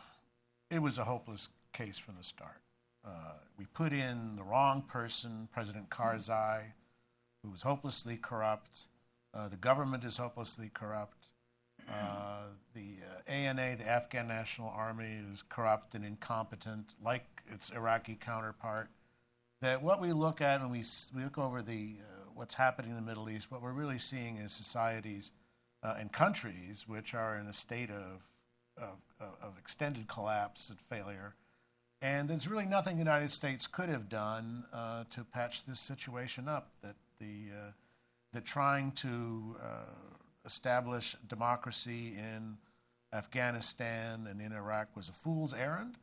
[0.69, 2.61] it was a hopeless case from the start.
[3.05, 6.61] Uh, we put in the wrong person, President Karzai,
[7.43, 8.85] who was hopelessly corrupt.
[9.33, 11.27] Uh, the government is hopelessly corrupt.
[11.87, 12.95] Uh, the
[13.27, 18.89] ANA, uh, the Afghan National Army, is corrupt and incompetent, like its Iraqi counterpart.
[19.61, 20.83] That what we look at when we,
[21.15, 24.37] we look over the uh, what's happening in the Middle East, what we're really seeing
[24.37, 25.31] is societies
[25.83, 28.23] and countries which are in a state of,
[28.77, 31.35] of, of extended collapse and failure
[32.01, 36.47] and there's really nothing the United States could have done uh, to patch this situation
[36.47, 36.69] up.
[36.81, 37.71] That the uh,
[38.33, 42.57] that trying to uh, establish democracy in
[43.13, 45.95] Afghanistan and in Iraq was a fool's errand,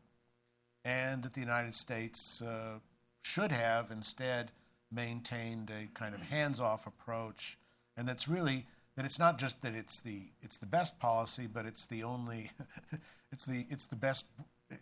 [0.84, 2.78] and that the United States uh,
[3.22, 4.50] should have instead
[4.90, 7.58] maintained a kind of hands-off approach,
[7.96, 11.66] and that's really that it's not just that it's the it's the best policy, but
[11.66, 12.50] it's the only
[13.32, 14.26] it's the it's the best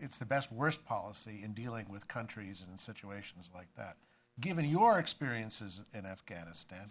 [0.01, 3.97] it's the best worst policy in dealing with countries and in situations like that.
[4.41, 6.87] Given your experiences in Afghanistan,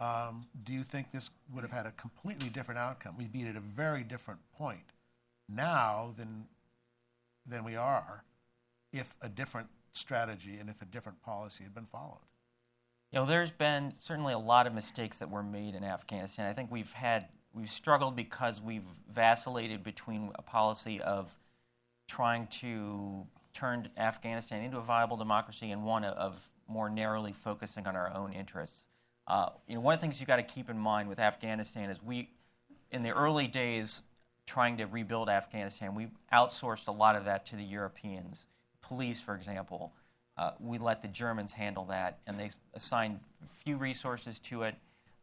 [0.00, 3.16] um, do you think this would have had a completely different outcome?
[3.18, 4.92] We'd be at a very different point
[5.48, 6.46] now than
[7.46, 8.24] than we are
[8.92, 12.26] if a different strategy and if a different policy had been followed.
[13.12, 16.46] You know, there's been certainly a lot of mistakes that were made in Afghanistan.
[16.46, 21.34] I think we've had we've struggled because we've vacillated between a policy of
[22.06, 27.96] trying to turn Afghanistan into a viable democracy and one of more narrowly focusing on
[27.96, 28.86] our own interests.
[29.26, 31.90] Uh, you know, one of the things you've got to keep in mind with Afghanistan
[31.90, 32.30] is we,
[32.90, 34.02] in the early days,
[34.46, 38.46] trying to rebuild Afghanistan, we outsourced a lot of that to the Europeans.
[38.80, 39.92] Police, for example,
[40.38, 43.18] uh, we let the Germans handle that, and they assigned
[43.64, 44.76] few resources to it.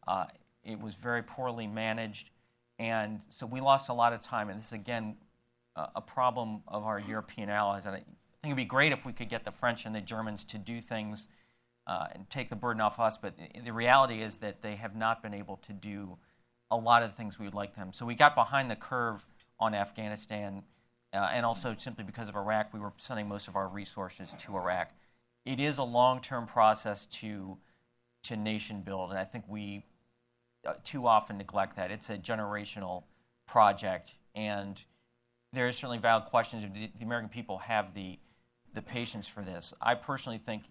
[0.07, 0.25] Uh,
[0.63, 2.29] it was very poorly managed,
[2.79, 4.49] and so we lost a lot of time.
[4.49, 5.15] And this is again
[5.75, 7.85] uh, a problem of our European allies.
[7.85, 8.05] And I think
[8.43, 11.27] it'd be great if we could get the French and the Germans to do things
[11.87, 13.17] uh, and take the burden off us.
[13.17, 16.17] But the reality is that they have not been able to do
[16.71, 17.93] a lot of the things we would like them.
[17.93, 19.25] So we got behind the curve
[19.59, 20.63] on Afghanistan,
[21.13, 24.57] uh, and also simply because of Iraq, we were sending most of our resources to
[24.57, 24.91] Iraq.
[25.45, 27.57] It is a long-term process to
[28.23, 29.85] to nation build, and I think we
[30.65, 31.91] uh, too often neglect that.
[31.91, 33.03] It's a generational
[33.45, 34.81] project, and
[35.53, 38.17] there is certainly valid questions if the, the American people have the
[38.73, 39.73] the patience for this.
[39.81, 40.63] I personally think.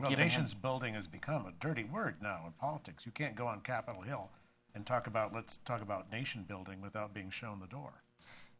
[0.00, 3.06] Well, nations him, building has become a dirty word now in politics.
[3.06, 4.30] You can't go on Capitol Hill
[4.74, 8.02] and talk about let's talk about nation building without being shown the door.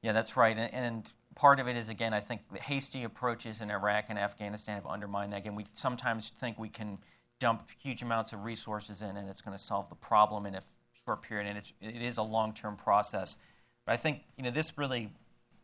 [0.02, 0.56] Yeah, that's right.
[0.56, 4.18] And, and, part of it is again, I think the hasty approaches in Iraq and
[4.18, 5.38] Afghanistan have undermined that.
[5.38, 6.98] Again, we sometimes think we can
[7.38, 10.62] dump huge amounts of resources in and it's going to solve the problem in a
[11.04, 13.38] short period, and it's, it is a long-term process.
[13.84, 15.12] But I think you know this really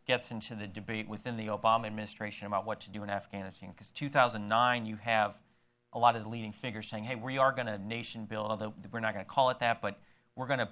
[0.07, 3.71] gets into the debate within the Obama administration about what to do in Afghanistan.
[3.71, 5.39] Because 2009, you have
[5.93, 8.73] a lot of the leading figures saying, "Hey, we are going to nation build, although
[8.93, 9.99] we're not going to call it that, but."
[10.37, 10.69] we're going to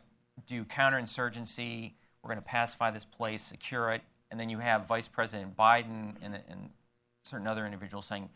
[0.47, 4.03] do counterinsurgency, we're going to pacify this place, secure it.
[4.31, 6.71] And then you have Vice President Biden and, and
[7.25, 8.29] certain other individuals saying,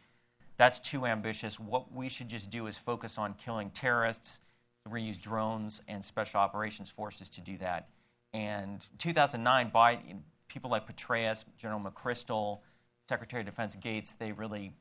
[0.57, 1.59] that's too ambitious.
[1.59, 4.41] What we should just do is focus on killing terrorists.
[4.85, 7.89] We're going to use drones and special operations forces to do that.
[8.33, 12.59] And 2009, Biden, people like Petraeus, General McChrystal,
[13.09, 14.73] Secretary of Defense Gates, they really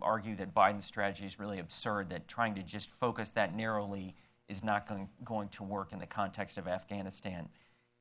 [0.00, 4.14] argue that Biden's strategy is really absurd, that trying to just focus that narrowly
[4.48, 7.48] is not going, going to work in the context of Afghanistan.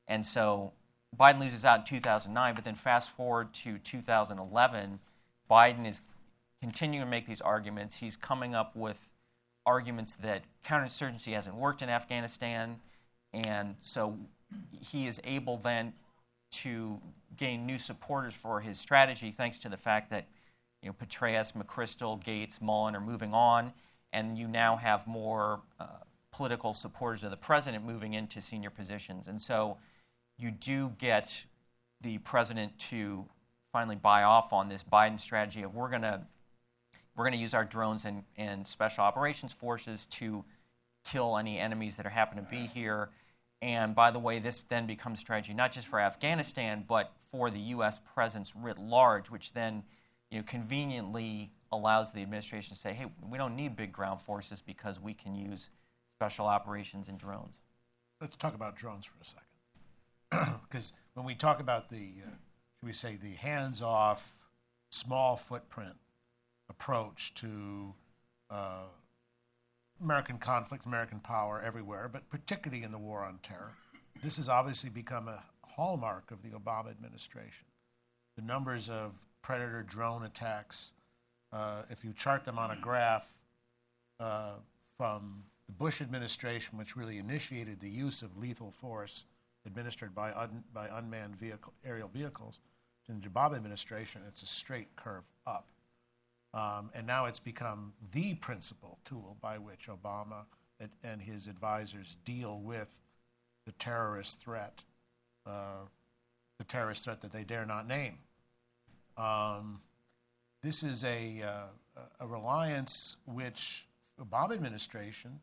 [0.08, 0.74] And so
[1.20, 5.00] Biden loses out in 2009, but then fast forward to 2011,
[5.50, 6.02] Biden is
[6.62, 7.96] continuing to make these arguments.
[7.98, 9.10] He's coming up with
[9.66, 12.80] arguments that counterinsurgency hasn't worked in Afghanistan,
[13.34, 14.18] and so
[14.80, 15.94] he is able then
[16.52, 17.00] to
[17.38, 20.28] gain new supporters for his strategy thanks to the fact that
[20.82, 23.74] you know Petraeus, McChrystal, Gates, Mullen are moving on,
[24.14, 25.86] and you now have more uh,
[26.32, 29.28] political supporters of the president moving into senior positions.
[29.28, 29.78] And so
[30.42, 31.46] you do get
[32.02, 33.26] the president to
[33.72, 36.22] finally buy off on this Biden strategy of we're going to
[37.16, 40.44] we're going to use our drones and, and special operations forces to
[41.04, 43.10] kill any enemies that happen to be here.
[43.62, 47.60] And by the way, this then becomes strategy not just for Afghanistan, but for the
[47.60, 48.00] U.S.
[48.16, 49.84] presence writ large, which then
[50.30, 54.62] you know, conveniently allows the administration to say, hey, we don't need big ground forces
[54.62, 55.70] because we can use
[56.18, 57.60] special operations and drones.
[58.22, 59.51] Let's talk about drones for a second.
[60.70, 64.36] Because when we talk about the, uh, should we say, the hands off,
[64.90, 65.96] small footprint
[66.70, 67.94] approach to
[68.50, 68.84] uh,
[70.02, 73.74] American conflict, American power everywhere, but particularly in the war on terror,
[74.24, 77.66] this has obviously become a hallmark of the Obama administration.
[78.38, 80.94] The numbers of predator drone attacks,
[81.52, 83.38] uh, if you chart them on a graph
[84.20, 84.54] uh,
[84.98, 89.26] from the Bush administration, which really initiated the use of lethal force
[89.66, 92.60] administered by, un, by unmanned vehicle, aerial vehicles,
[93.10, 95.70] in the Obama administration, it's a straight curve up.
[96.54, 100.46] Um, and now it's become the principal tool by which Obama
[100.80, 103.00] and, and his advisors deal with
[103.66, 104.84] the terrorist threat,
[105.46, 105.86] uh,
[106.58, 108.18] the terrorist threat that they dare not name.
[109.18, 109.82] Um,
[110.62, 115.40] this is a, uh, a reliance which the Obama administration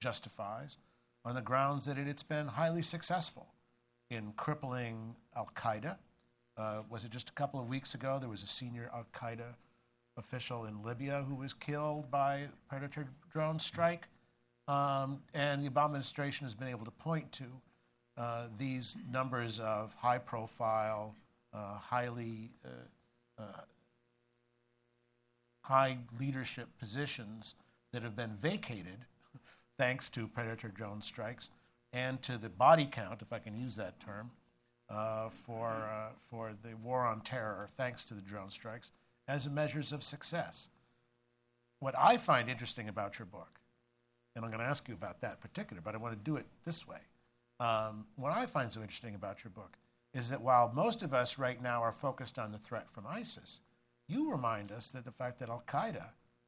[0.00, 0.78] justifies
[1.26, 3.48] on the grounds that it, has been highly successful
[4.10, 5.96] in crippling Al Qaeda.
[6.56, 8.16] Uh, was it just a couple of weeks ago?
[8.20, 9.54] There was a senior Al Qaeda
[10.16, 14.06] official in Libya who was killed by predator drone strike.
[14.68, 17.44] Um, and the Obama administration has been able to point to
[18.16, 21.14] uh, these numbers of high profile,
[21.52, 23.60] uh, highly uh, uh,
[25.62, 27.56] high leadership positions
[27.92, 29.04] that have been vacated
[29.78, 31.50] thanks to predator drone strikes
[31.92, 34.30] and to the body count, if I can use that term,
[34.88, 38.92] uh, for, uh, for the war on terror, thanks to the drone strikes,
[39.28, 40.68] as measures of success.
[41.80, 43.60] What I find interesting about your book,
[44.34, 46.36] and I'm going to ask you about that in particular, but I want to do
[46.36, 46.98] it this way.
[47.58, 49.76] Um, what I find so interesting about your book
[50.12, 53.60] is that while most of us right now are focused on the threat from ISIS,
[54.08, 56.04] you remind us that the fact that Al Qaeda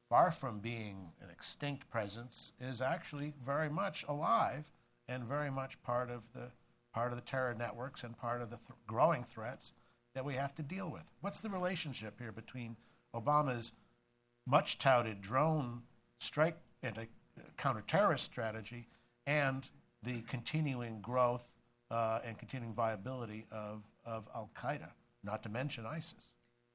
[0.09, 4.71] far from being an extinct presence, is actually very much alive
[5.07, 6.51] and very much part of the
[6.93, 9.73] part of the terror networks and part of the th- growing threats
[10.15, 11.03] that we have to deal with.
[11.21, 12.75] What's the relationship here between
[13.13, 13.73] Obama's
[14.47, 15.83] much touted drone
[16.19, 17.07] strike and a
[17.57, 18.87] counterterrorist strategy
[19.27, 19.69] and
[20.03, 21.53] the continuing growth
[21.91, 24.89] uh, and continuing viability of, of Al Qaeda,
[25.23, 26.29] not to mention ISIS?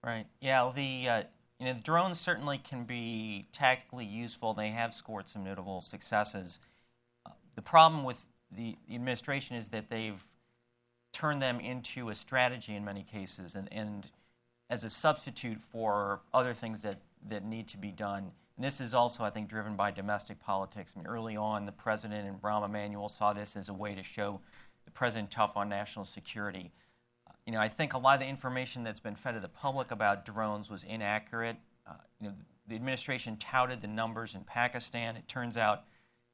[0.04, 0.26] Right.
[0.40, 0.70] Yeah.
[0.74, 1.22] The uh,
[1.58, 4.54] you know the drones certainly can be tactically useful.
[4.54, 6.60] They have scored some notable successes.
[7.26, 10.24] Uh, the problem with the, the administration is that they've
[11.12, 14.10] turned them into a strategy in many cases, and, and
[14.68, 16.98] as a substitute for other things that,
[17.28, 18.32] that need to be done.
[18.56, 20.94] And this is also, I think, driven by domestic politics.
[20.94, 24.02] I mean, early on, the president and Rahm Emanuel saw this as a way to
[24.02, 24.40] show
[24.84, 26.72] the president tough on national security
[27.46, 29.90] you know, I think a lot of the information that's been fed to the public
[29.90, 31.56] about drones was inaccurate.
[31.86, 32.34] Uh, you know,
[32.66, 35.16] the administration touted the numbers in Pakistan.
[35.16, 35.84] It turns out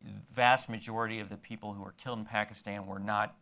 [0.02, 3.36] the vast majority of the people who were killed in Pakistan were not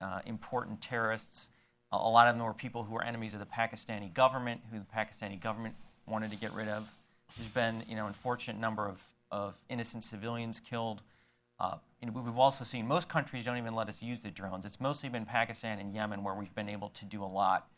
[0.00, 1.50] uh, important terrorists.
[1.90, 4.84] A lot of them were people who were enemies of the Pakistani government, who the
[4.84, 5.74] Pakistani government
[6.06, 6.88] wanted to get rid of.
[7.36, 11.02] There's been, you know, unfortunate number of, of innocent civilians killed.
[11.58, 14.64] Uh, we've also seen most countries don't even let us use the drones.
[14.64, 17.68] It's mostly been Pakistan and Yemen where we've been able to do a lot.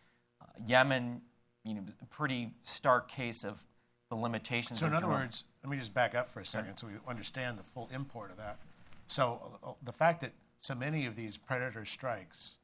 [0.40, 1.22] Uh, Yemen,
[1.64, 3.64] you know, a pretty stark case of
[4.10, 4.80] the limitations.
[4.80, 5.20] So, in other drone.
[5.20, 8.30] words, let me just back up for a second so we understand the full import
[8.30, 8.58] of that.
[9.06, 12.58] So, uh, the fact that so many of these predator strikes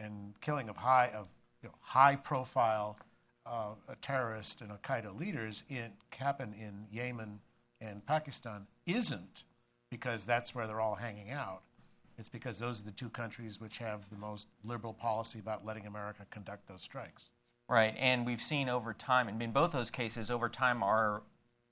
[0.00, 1.28] and killing of high of
[1.62, 2.98] you know, high profile
[3.44, 7.38] uh, terrorist and Al Qaeda leaders in, happen in Yemen
[7.80, 9.44] and Pakistan isn't
[9.90, 11.62] because that's where they're all hanging out.
[12.18, 15.86] It's because those are the two countries which have the most liberal policy about letting
[15.86, 17.30] America conduct those strikes.
[17.68, 21.22] Right, and we've seen over time, and in both those cases, over time, our,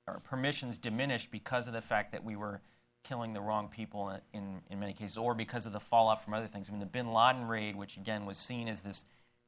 [0.08, 2.60] our permissions diminished because of the fact that we were
[3.04, 6.48] killing the wrong people in, in, many cases, or because of the fallout from other
[6.48, 6.68] things.
[6.68, 9.04] I mean, the bin Laden raid, which again was seen as this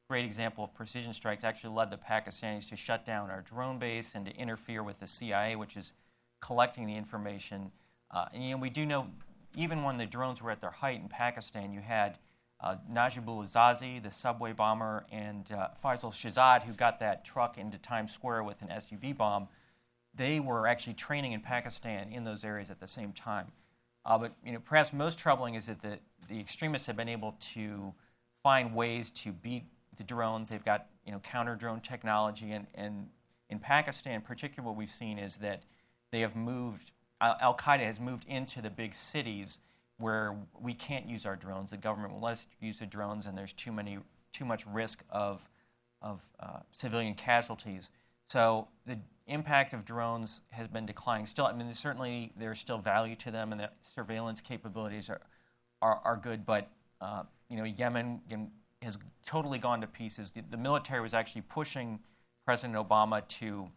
[0.09, 4.15] great example of precision strikes, actually led the Pakistanis to shut down our drone base
[4.15, 5.91] and to interfere with the CIA, which is
[6.39, 7.71] collecting the information
[8.11, 9.07] uh, and we do know,
[9.55, 12.17] even when the drones were at their height in Pakistan, you had
[12.59, 17.77] uh, Najibullah Zazi, the subway bomber, and uh, Faisal Shahzad, who got that truck into
[17.77, 19.47] Times Square with an SUV bomb.
[20.15, 23.51] They were actually training in Pakistan in those areas at the same time.
[24.05, 25.99] Uh, but you know, perhaps most troubling is that the,
[26.29, 27.93] the extremists have been able to
[28.41, 29.65] find ways to beat
[29.97, 30.49] the drones.
[30.49, 33.09] They've got you know counter drone technology, and, and
[33.49, 35.63] in Pakistan, particularly, what we've seen is that
[36.11, 36.91] they have moved
[37.21, 39.59] Al Qaeda has moved into the big cities
[39.97, 41.71] where we can't use our drones.
[41.71, 43.97] The government will let us use the drones, and there's too many,
[44.31, 45.47] too much risk of,
[46.01, 47.89] of uh, civilian casualties.
[48.29, 51.25] So the impact of drones has been declining.
[51.25, 55.21] Still, I mean, certainly there's still value to them, and the surveillance capabilities are
[55.81, 56.45] are, are good.
[56.45, 56.69] But
[57.01, 58.21] uh, you know, Yemen
[58.81, 60.31] has totally gone to pieces.
[60.31, 61.99] The, the military was actually pushing
[62.45, 63.69] President Obama to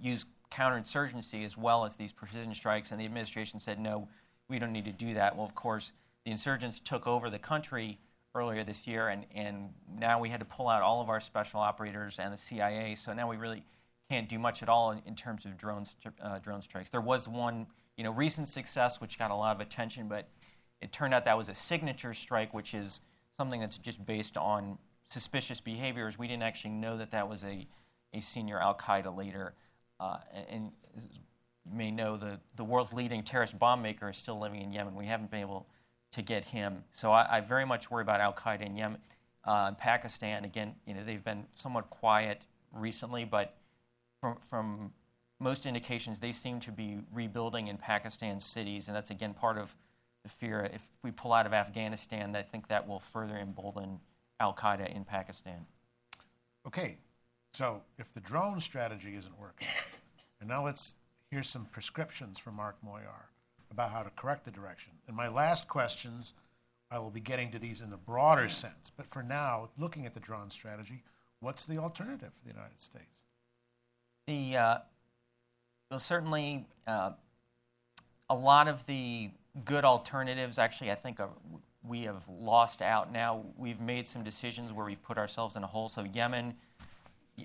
[0.00, 4.08] use counterinsurgency as well as these precision strikes, and the administration said, no,
[4.48, 5.36] we don't need to do that.
[5.36, 5.92] Well, of course,
[6.24, 7.98] the insurgents took over the country
[8.34, 11.60] earlier this year, and, and now we had to pull out all of our special
[11.60, 13.64] operators and the CIA, so now we really
[14.10, 15.84] can't do much at all in, in terms of drone,
[16.22, 16.90] uh, drone strikes.
[16.90, 20.28] There was one you know, recent success which got a lot of attention, but
[20.80, 23.00] it turned out that was a signature strike, which is
[23.36, 24.78] something that's just based on
[25.08, 26.18] suspicious behaviors.
[26.18, 27.66] We didn't actually know that that was a,
[28.12, 29.54] a senior Al Qaeda leader.
[30.00, 30.18] Uh,
[30.48, 30.72] and
[31.10, 31.20] you
[31.72, 34.94] may know the, the world's leading terrorist bomb maker is still living in Yemen.
[34.94, 35.66] We haven't been able
[36.12, 36.84] to get him.
[36.92, 39.00] So I, I very much worry about Al Qaeda in Yemen.
[39.44, 43.56] Uh, Pakistan, again, you know, they've been somewhat quiet recently, but
[44.20, 44.92] from, from
[45.40, 49.74] most indications, they seem to be rebuilding in Pakistan cities, and that's again part of
[50.22, 50.68] the fear.
[50.72, 54.00] If we pull out of Afghanistan, I think that will further embolden
[54.40, 55.66] Al Qaeda in Pakistan.
[56.66, 56.96] Okay,
[57.54, 59.68] so if the drone strategy isn't working,
[60.40, 60.96] and now let's
[61.30, 63.28] hear some prescriptions from Mark Moyar
[63.70, 64.92] about how to correct the direction.
[65.08, 66.34] In my last questions,
[66.90, 68.90] I will be getting to these in the broader sense.
[68.96, 71.04] But for now, looking at the drone strategy,
[71.38, 73.22] what's the alternative for the United States?
[74.26, 74.78] The uh,
[75.90, 77.12] well, certainly uh,
[78.30, 79.30] a lot of the
[79.64, 80.58] good alternatives.
[80.58, 81.30] Actually, I think are,
[81.84, 83.44] we have lost out now.
[83.56, 85.88] We've made some decisions where we've put ourselves in a hole.
[85.88, 86.54] So Yemen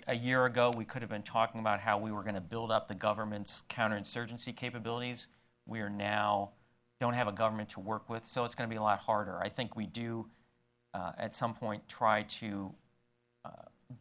[0.07, 2.71] a year ago, we could have been talking about how we were going to build
[2.71, 5.27] up the government's counterinsurgency capabilities.
[5.65, 6.51] We are now
[6.99, 9.39] don't have a government to work with, so it's going to be a lot harder.
[9.41, 10.27] I think we do,
[10.93, 12.73] uh, at some point, try to
[13.45, 13.49] uh,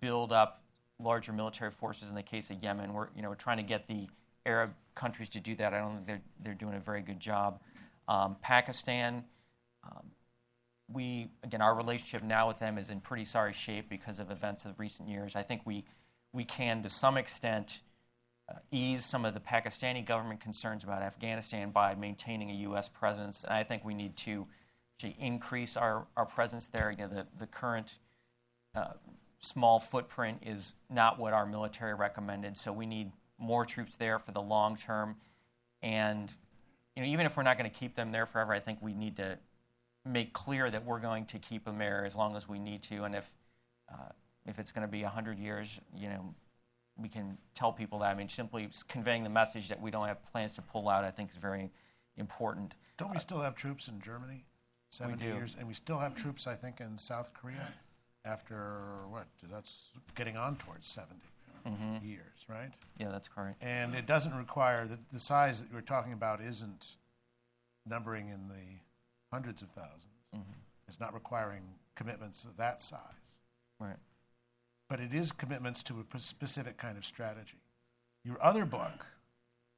[0.00, 0.62] build up
[0.98, 2.08] larger military forces.
[2.08, 4.08] In the case of Yemen, we're you know we're trying to get the
[4.44, 5.72] Arab countries to do that.
[5.72, 7.60] I don't think they're, they're doing a very good job.
[8.08, 9.24] Um, Pakistan,
[9.84, 10.10] um,
[10.92, 14.64] we, again, our relationship now with them is in pretty sorry shape because of events
[14.64, 15.36] of recent years.
[15.36, 15.84] I think we,
[16.32, 17.80] we can, to some extent,
[18.48, 22.88] uh, ease some of the Pakistani government concerns about Afghanistan by maintaining a U.S.
[22.88, 23.44] presence.
[23.44, 24.46] And I think we need to
[24.98, 26.90] to increase our, our presence there.
[26.90, 27.98] You know, the, the current
[28.74, 28.94] uh,
[29.40, 34.32] small footprint is not what our military recommended, so we need more troops there for
[34.32, 35.16] the long term.
[35.82, 36.32] And
[36.96, 38.92] you know, even if we're not going to keep them there forever, I think we
[38.92, 39.38] need to
[40.04, 43.04] make clear that we're going to keep a mayor as long as we need to.
[43.04, 43.30] And if
[43.90, 44.10] uh,
[44.46, 46.34] if it's going to be 100 years, you know,
[46.96, 48.10] we can tell people that.
[48.10, 51.10] I mean, simply conveying the message that we don't have plans to pull out, I
[51.10, 51.70] think, is very
[52.16, 52.74] important.
[52.96, 54.44] Don't we still have troops in Germany?
[54.90, 57.68] 70 years, and we still have troops, I think, in South Korea
[58.24, 59.26] after what?
[59.50, 61.14] That's getting on towards 70
[61.66, 62.06] mm-hmm.
[62.06, 62.70] years, right?
[62.98, 63.62] Yeah, that's correct.
[63.62, 66.96] And it doesn't require the, the size that we're talking about isn't
[67.86, 68.80] numbering in the
[69.32, 70.52] hundreds of 1000s mm-hmm.
[70.86, 71.62] It's not requiring
[71.94, 73.36] commitments of that size.
[73.78, 73.96] Right.
[74.88, 77.60] But it is commitments to a specific kind of strategy.
[78.24, 79.06] Your other book,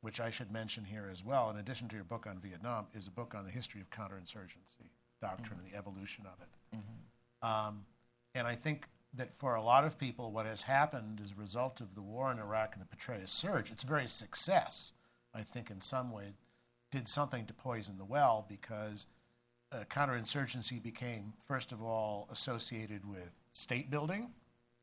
[0.03, 3.09] which I should mention here as well, in addition to your book on Vietnam, is
[3.09, 4.88] a book on the history of counterinsurgency
[5.20, 5.64] doctrine mm-hmm.
[5.64, 6.76] and the evolution of it.
[6.76, 7.68] Mm-hmm.
[7.68, 7.84] Um,
[8.34, 11.80] and I think that for a lot of people, what has happened as a result
[11.80, 14.92] of the war in Iraq and the Petraeus surge, its very success,
[15.34, 16.34] I think, in some way,
[16.92, 19.07] did something to poison the well because
[19.72, 24.30] uh, counterinsurgency became, first of all, associated with state building,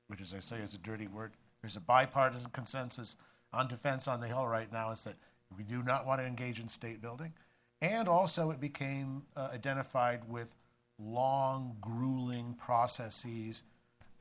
[0.08, 1.34] which, as I say, is a dirty word.
[1.62, 3.18] There's a bipartisan consensus
[3.54, 5.16] on defense on the Hill right now is that
[5.56, 7.34] we do not want to engage in state building.
[7.82, 10.56] And also, it became uh, identified with
[11.00, 13.64] long, grueling processes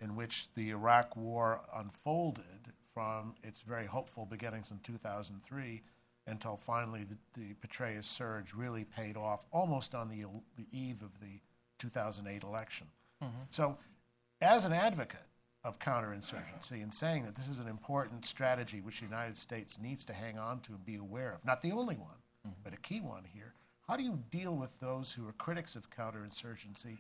[0.01, 2.45] in which the Iraq War unfolded
[2.93, 5.83] from its very hopeful beginnings in 2003
[6.27, 10.25] until finally the, the Petraeus surge really paid off almost on the,
[10.57, 11.41] the eve of the
[11.79, 12.87] 2008 election.
[13.23, 13.33] Mm-hmm.
[13.51, 13.79] So,
[14.41, 15.21] as an advocate
[15.65, 20.05] of counterinsurgency and saying that this is an important strategy which the United States needs
[20.05, 22.55] to hang on to and be aware of, not the only one, mm-hmm.
[22.63, 23.55] but a key one here,
[23.89, 26.99] how do you deal with those who are critics of counterinsurgency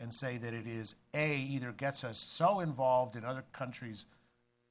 [0.00, 4.06] and say that it is A, either gets us so involved in other countries'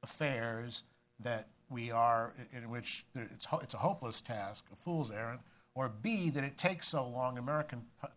[0.03, 0.83] affairs
[1.19, 5.39] that we are, in which it's, it's a hopeless task, a fool's errand,
[5.75, 8.07] or B, that it takes so long, American pu-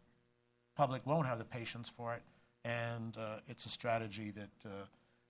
[0.77, 2.23] public won't have the patience for it,
[2.65, 4.85] and uh, it's a strategy that, uh,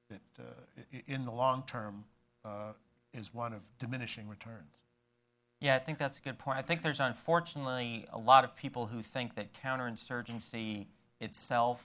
[0.08, 2.04] that uh, in the long term
[2.44, 2.72] uh,
[3.12, 4.76] is one of diminishing returns.
[5.60, 6.58] Yeah, I think that's a good point.
[6.58, 10.86] I think there's unfortunately a lot of people who think that counterinsurgency
[11.20, 11.84] itself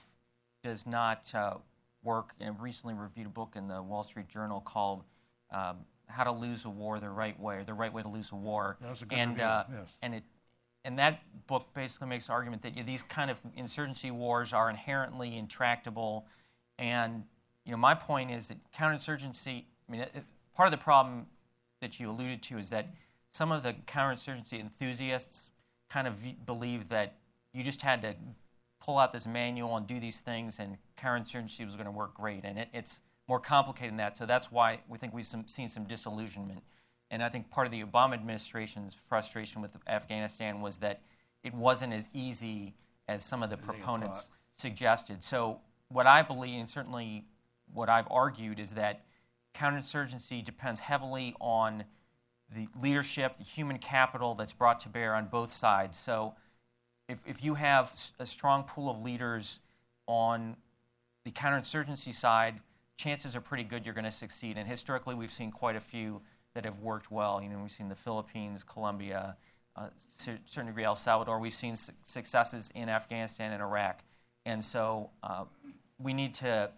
[0.62, 1.54] does not uh,
[2.02, 2.34] work.
[2.40, 5.04] I recently reviewed a book in the Wall Street Journal called
[5.50, 5.78] um,
[6.08, 8.36] "How to Lose a War the Right Way," or "The Right Way to Lose a
[8.36, 9.44] War." That was a good and, review.
[9.44, 9.98] Uh, yes.
[10.02, 10.24] And it
[10.86, 14.52] and that book basically makes the argument that you know, these kind of insurgency wars
[14.52, 16.26] are inherently intractable.
[16.78, 17.24] And
[17.64, 19.64] you know, my point is that counterinsurgency.
[19.88, 21.26] I mean, it, part of the problem
[21.80, 22.86] that you alluded to is that
[23.32, 25.50] some of the counterinsurgency enthusiasts
[25.90, 27.14] kind of believe that
[27.52, 28.14] you just had to
[28.80, 32.44] pull out this manual and do these things, and counterinsurgency was going to work great.
[32.44, 34.16] And it, it's more complicated than that.
[34.16, 36.62] So that's why we think we've some, seen some disillusionment.
[37.10, 41.00] And I think part of the Obama administration's frustration with Afghanistan was that
[41.42, 42.74] it wasn't as easy
[43.08, 45.22] as some of the proponents suggested.
[45.22, 47.24] So what I believe, and certainly
[47.72, 49.02] what I've argued, is that
[49.54, 51.84] counterinsurgency depends heavily on
[52.54, 55.98] the leadership, the human capital that's brought to bear on both sides.
[55.98, 56.34] So,
[57.08, 59.60] if, if you have a strong pool of leaders
[60.06, 60.56] on
[61.24, 62.60] the counterinsurgency side,
[62.96, 64.56] chances are pretty good you're going to succeed.
[64.56, 66.20] And historically, we've seen quite a few
[66.54, 67.40] that have worked well.
[67.42, 69.36] You know, we've seen the Philippines, Colombia,
[69.76, 71.38] uh, certain degree El Salvador.
[71.38, 74.00] We've seen su- successes in Afghanistan and Iraq.
[74.46, 75.44] And so uh,
[75.98, 76.70] we need to,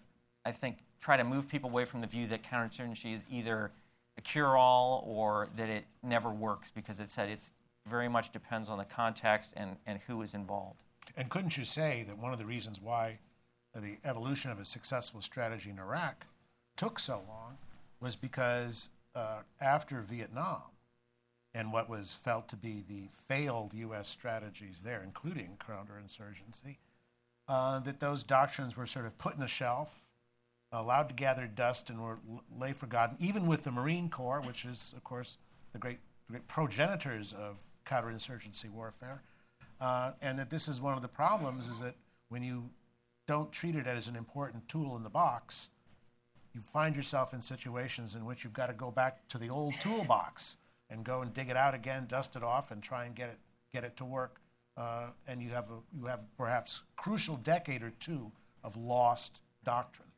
[0.44, 3.70] I think, try to move people away from the view that counterinsurgency is either
[4.16, 7.52] a cure-all or that it never works because it said it's
[7.86, 10.82] very much depends on the context and, and who is involved.
[11.16, 13.18] And couldn't you say that one of the reasons why
[13.80, 16.26] the evolution of a successful strategy in Iraq
[16.76, 17.56] took so long
[18.00, 20.62] was because uh, after Vietnam
[21.54, 24.08] and what was felt to be the failed U.S.
[24.08, 26.76] strategies there, including counterinsurgency,
[27.48, 30.04] uh, that those doctrines were sort of put in the shelf
[30.72, 32.18] allowed to gather dust and were
[32.56, 35.38] lay forgotten, even with the Marine Corps, which is, of course,
[35.72, 35.98] the great,
[36.30, 37.56] great progenitors of
[37.86, 39.22] counterinsurgency warfare.
[39.80, 41.94] Uh, and that this is one of the problems is that
[42.28, 42.68] when you
[43.28, 45.70] don't treat it as an important tool in the box,
[46.54, 49.74] you find yourself in situations in which you've got to go back to the old
[49.80, 50.56] toolbox
[50.90, 53.38] and go and dig it out again, dust it off, and try and get it
[53.72, 54.40] get it to work.
[54.76, 58.32] Uh, and you have a, you have perhaps crucial decade or two
[58.64, 60.08] of lost doctrine.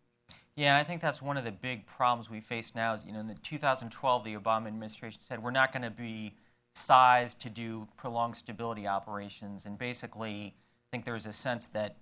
[0.54, 3.00] Yeah, I think that's one of the big problems we face now.
[3.04, 6.34] You know, in the 2012, the Obama administration said we're not going to be
[6.74, 11.96] sized to do prolonged stability operations, and basically, I think there was a sense that,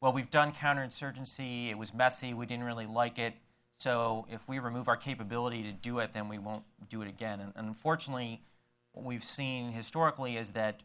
[0.00, 1.70] well, we've done counterinsurgency.
[1.70, 2.34] It was messy.
[2.34, 3.34] We didn't really like it.
[3.78, 7.40] So if we remove our capability to do it, then we won't do it again.
[7.40, 8.42] And, unfortunately,
[8.92, 10.80] what we've seen historically is that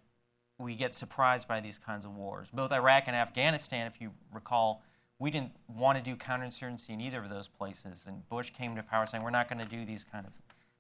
[0.58, 2.48] we get surprised by these kinds of wars.
[2.54, 4.82] Both Iraq and Afghanistan, if you recall,
[5.20, 8.06] we didn't want to do counterinsurgency in either of those places.
[8.08, 10.34] And Bush came to power saying, we're not going to do these kind of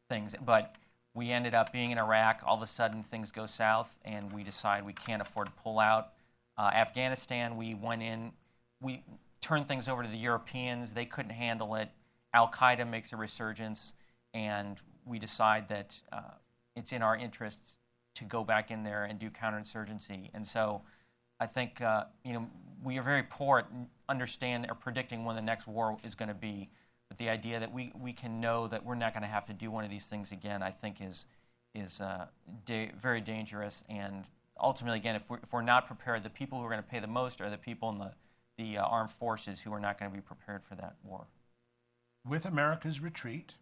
[0.09, 0.35] things.
[0.43, 0.75] But
[1.13, 2.41] we ended up being in Iraq.
[2.45, 5.79] All of a sudden, things go south, and we decide we can't afford to pull
[5.79, 6.13] out.
[6.59, 8.33] Uh, Afghanistan, we went in,
[8.81, 9.01] we
[9.39, 10.93] turned things over to the Europeans.
[10.93, 11.89] They couldn't handle it.
[12.33, 13.93] Al Qaeda makes a resurgence,
[14.33, 16.33] and we decide that uh,
[16.75, 17.77] it's in our interests
[18.15, 20.31] to go back in there and do counterinsurgency.
[20.33, 20.81] And so
[21.39, 22.49] I think uh, you know
[22.83, 23.67] we are very poor at
[24.09, 26.69] understand or predicting when the next war is going to be.
[27.07, 29.53] But the idea that we, we can know that we're not going to have to
[29.53, 31.25] do one of these things again, I think, is
[31.73, 32.25] is uh,
[32.65, 33.85] da- very dangerous.
[33.87, 34.25] And
[34.61, 36.99] ultimately, again, if we're, if we're not prepared, the people who are going to pay
[36.99, 38.11] the most are the people in the
[38.59, 41.25] the uh, armed forces who are not going to be prepared for that war.
[42.27, 43.53] With America's retreat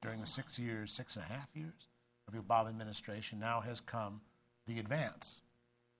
[0.00, 1.88] during the six years, six and a half years
[2.28, 4.20] of the Obama administration, now has come
[4.68, 5.40] the advance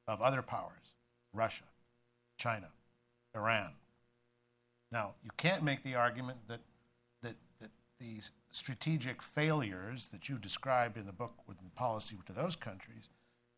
[0.07, 0.95] of other powers
[1.35, 1.65] Russia,
[2.37, 2.69] China,
[3.35, 3.73] Iran.
[4.93, 6.61] Now, you can't make the argument that,
[7.23, 12.33] that, that these strategic failures that you described in the book with the policy to
[12.33, 13.09] those countries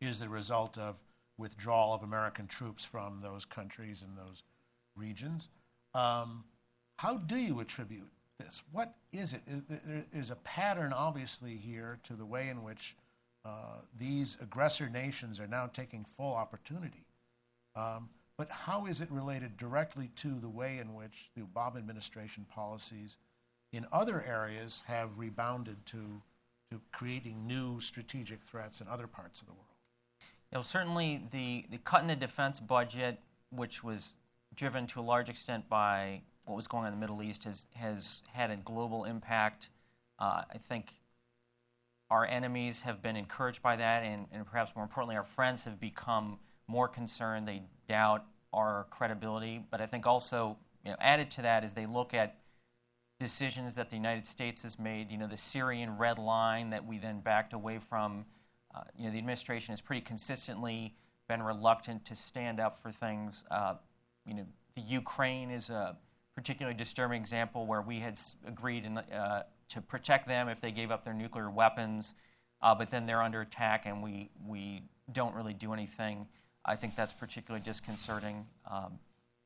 [0.01, 0.99] is the result of
[1.37, 4.43] withdrawal of American troops from those countries and those
[4.95, 5.49] regions.
[5.93, 6.43] Um,
[6.97, 8.63] how do you attribute this?
[8.71, 9.41] What is it?
[9.47, 12.95] Is there is a pattern, obviously, here to the way in which
[13.45, 17.05] uh, these aggressor nations are now taking full opportunity.
[17.75, 22.45] Um, but how is it related directly to the way in which the Obama administration
[22.49, 23.17] policies
[23.71, 26.21] in other areas have rebounded to,
[26.71, 29.74] to creating new strategic threats in other parts of the world?
[30.51, 33.19] You know, certainly the, the cut in the defense budget,
[33.49, 34.13] which was
[34.53, 37.65] driven to a large extent by what was going on in the Middle East, has,
[37.73, 39.69] has had a global impact.
[40.19, 40.93] Uh, I think
[42.09, 45.79] our enemies have been encouraged by that, and, and perhaps more importantly, our friends have
[45.79, 47.47] become more concerned.
[47.47, 49.63] They doubt our credibility.
[49.69, 52.37] But I think also, you know, added to that is they look at
[53.19, 55.11] decisions that the United States has made.
[55.11, 58.25] You know, the Syrian red line that we then backed away from.
[58.75, 60.95] Uh, you know, the administration has pretty consistently
[61.29, 63.43] been reluctant to stand up for things.
[63.49, 63.75] Uh,
[64.25, 64.45] you know,
[64.75, 65.95] the Ukraine is a
[66.35, 70.91] particularly disturbing example where we had agreed in, uh, to protect them if they gave
[70.91, 72.15] up their nuclear weapons,
[72.61, 76.27] uh, but then they're under attack and we, we don't really do anything.
[76.65, 78.45] I think that's particularly disconcerting.
[78.69, 78.99] Um,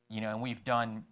[0.08, 1.04] you know, and we've done,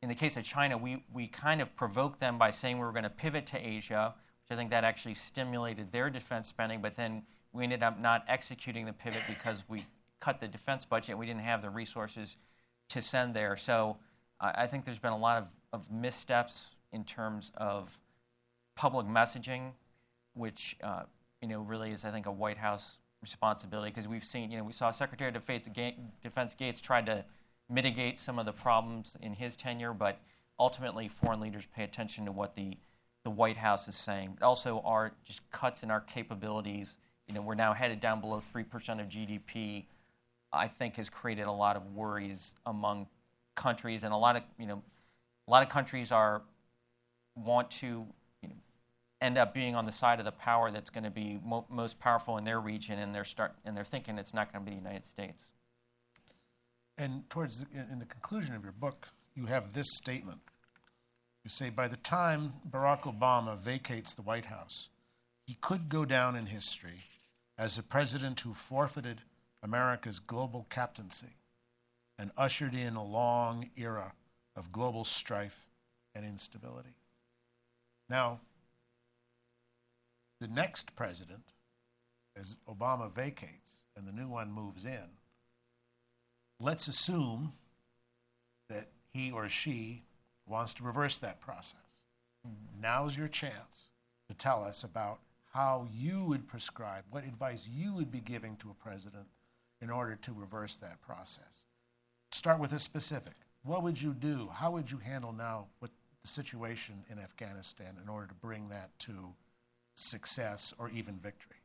[0.00, 2.92] in the case of China, we, we kind of provoked them by saying we were
[2.92, 6.94] going to pivot to Asia, which I think that actually stimulated their defense spending, but
[6.94, 9.86] then we ended up not executing the pivot because we
[10.20, 12.36] cut the defense budget and we didn't have the resources
[12.88, 13.56] to send there.
[13.56, 13.96] So
[14.40, 17.98] I, I think there's been a lot of, of missteps in terms of
[18.76, 19.72] public messaging,
[20.34, 21.02] which uh,
[21.42, 24.64] you know really is, I think, a White House responsibility because we've seen, you know,
[24.64, 27.24] we saw Secretary of Defense, Gates try to
[27.68, 30.20] mitigate some of the problems in his tenure, but
[30.58, 32.76] ultimately foreign leaders pay attention to what the,
[33.24, 34.36] the White House is saying.
[34.38, 36.96] But also, our just cuts in our capabilities.
[37.28, 39.84] You know, we're now headed down below three percent of GDP.
[40.50, 43.06] I think has created a lot of worries among
[43.54, 44.82] countries, and a lot of you know,
[45.46, 46.42] a lot of countries are
[47.36, 48.06] want to
[49.20, 51.98] end up being on the side of the power that's going to be mo- most
[51.98, 54.76] powerful in their region, and they're start and they're thinking it's not going to be
[54.76, 55.50] the United States.
[56.96, 60.40] And towards the, in the conclusion of your book, you have this statement.
[61.44, 64.88] You say, by the time Barack Obama vacates the White House,
[65.46, 67.04] he could go down in history
[67.58, 69.22] as a president who forfeited
[69.62, 71.36] America's global captaincy
[72.18, 74.12] and ushered in a long era
[74.54, 75.66] of global strife
[76.14, 76.94] and instability.
[78.08, 78.40] Now,
[80.40, 81.52] the next president,
[82.36, 85.08] as Obama vacates and the new one moves in,
[86.60, 87.52] let's assume
[88.68, 90.04] that he or she
[90.46, 91.80] wants to reverse that process.
[92.46, 92.80] Mm-hmm.
[92.80, 93.88] Now's your chance
[94.28, 95.18] to tell us about
[95.52, 99.26] how you would prescribe, what advice you would be giving to a president
[99.80, 101.64] in order to reverse that process.
[102.30, 103.34] Start with a specific.
[103.62, 104.48] What would you do?
[104.52, 105.88] How would you handle now the
[106.24, 109.12] situation in Afghanistan in order to bring that to
[109.94, 111.56] success or even victory?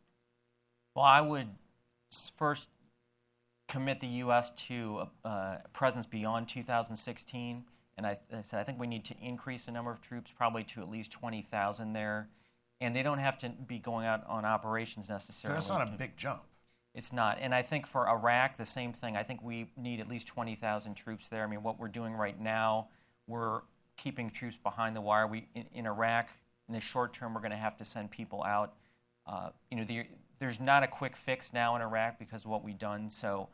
[0.95, 1.47] Well, I would
[2.37, 2.67] first
[3.67, 4.51] commit the U.S.
[4.67, 7.63] to a, a presence beyond 2016.
[7.97, 10.63] And I, I, said, I think we need to increase the number of troops probably
[10.65, 12.29] to at least 20,000 there.
[12.81, 15.61] And they don't have to be going out on operations necessarily.
[15.61, 16.43] So that's not a big jump.
[16.93, 17.37] It's not.
[17.39, 19.17] And I think for Iraq, the same thing.
[19.17, 21.43] I think we need at least 20,000 troops there.
[21.43, 22.89] I mean, what we're doing right now,
[23.25, 23.61] we're
[23.97, 25.25] keeping troops behind the wire.
[25.25, 26.29] We, in, in Iraq,
[26.67, 28.73] in the short term, we're going to have to send people out.
[29.25, 30.05] Uh, you know, the,
[30.39, 33.09] there's not a quick fix now in Iraq because of what we've done.
[33.09, 33.49] So,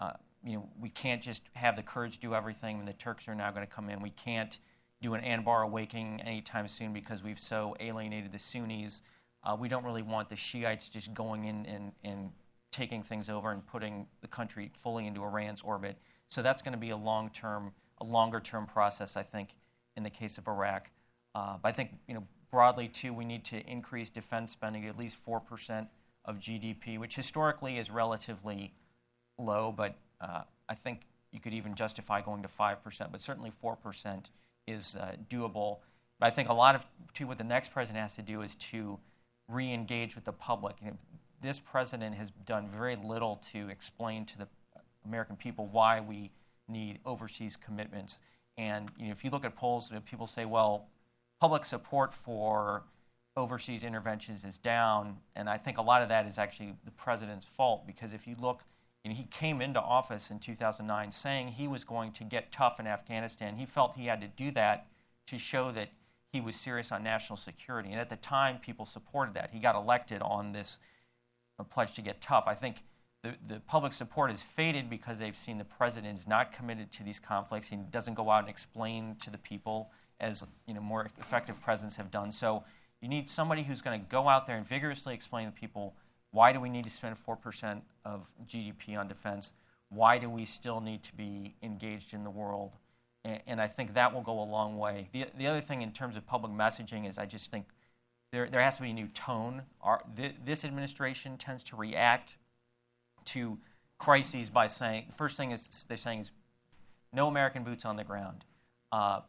[0.00, 0.12] uh,
[0.44, 3.50] you know, we can't just have the Kurds do everything, and the Turks are now
[3.50, 4.00] going to come in.
[4.00, 4.58] We can't
[5.00, 9.02] do an Anbar awakening anytime soon because we've so alienated the Sunnis.
[9.44, 12.30] Uh, we don't really want the Shiites just going in and, and
[12.72, 15.96] taking things over and putting the country fully into Iran's orbit.
[16.28, 19.56] So that's going to be a long term, a longer term process, I think,
[19.96, 20.90] in the case of Iraq.
[21.34, 24.98] Uh, but I think, you know, broadly too, we need to increase defense spending at
[24.98, 25.88] least four percent
[26.24, 28.74] of GDP, which historically is relatively
[29.38, 32.76] low, but uh, I think you could even justify going to 5%,
[33.10, 34.24] but certainly 4%
[34.68, 35.78] is uh, doable.
[36.20, 38.54] But I think a lot of too, what the next president has to do is
[38.56, 38.98] to
[39.48, 40.76] re engage with the public.
[40.82, 40.96] You know,
[41.40, 44.48] this president has done very little to explain to the
[45.04, 46.30] American people why we
[46.68, 48.20] need overseas commitments.
[48.56, 50.88] And you know, if you look at polls, people say, well,
[51.40, 52.82] public support for
[53.36, 57.46] overseas interventions is down, and I think a lot of that is actually the president's
[57.46, 58.64] fault because if you look,
[59.04, 62.86] know, he came into office in 2009 saying he was going to get tough in
[62.86, 63.56] Afghanistan.
[63.56, 64.86] He felt he had to do that
[65.28, 65.90] to show that
[66.32, 69.50] he was serious on national security, and at the time, people supported that.
[69.50, 70.78] He got elected on this
[71.70, 72.44] pledge to get tough.
[72.46, 72.84] I think
[73.22, 77.02] the, the public support has faded because they've seen the president is not committed to
[77.02, 77.68] these conflicts.
[77.68, 79.90] He doesn't go out and explain to the people
[80.20, 82.30] as you know more effective presidents have done.
[82.30, 82.64] So
[83.00, 85.94] you need somebody who's going to go out there and vigorously explain to the people
[86.30, 89.52] why do we need to spend 4% of GDP on defense?
[89.88, 92.76] Why do we still need to be engaged in the world?
[93.24, 95.08] And, and I think that will go a long way.
[95.12, 97.66] The, the other thing in terms of public messaging is I just think
[98.30, 99.62] there, there has to be a new tone.
[99.80, 102.36] Our, th- this administration tends to react
[103.26, 103.58] to
[103.98, 106.30] crises by saying, the first thing is they're saying is
[107.12, 108.44] no American boots on the ground.
[108.92, 109.20] Uh,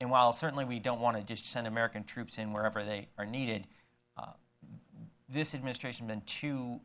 [0.00, 3.26] and while certainly we don't want to just send American troops in wherever they are
[3.26, 3.66] needed,
[4.16, 4.32] uh,
[5.32, 6.80] this administration has been too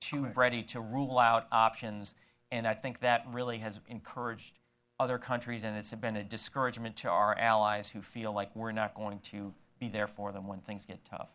[0.00, 2.14] too ready to rule out options,
[2.52, 4.52] and I think that really has encouraged
[5.00, 8.94] other countries, and it's been a discouragement to our allies who feel like we're not
[8.94, 11.28] going to be there for them when things get tough.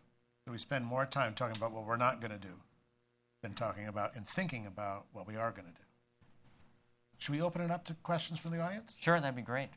[0.45, 2.53] So we spend more time talking about what we're not going to do
[3.41, 5.78] than talking about and thinking about what we are going to do.
[7.18, 8.95] Should we open it up to questions from the audience?
[8.99, 9.70] Sure, that'd be great.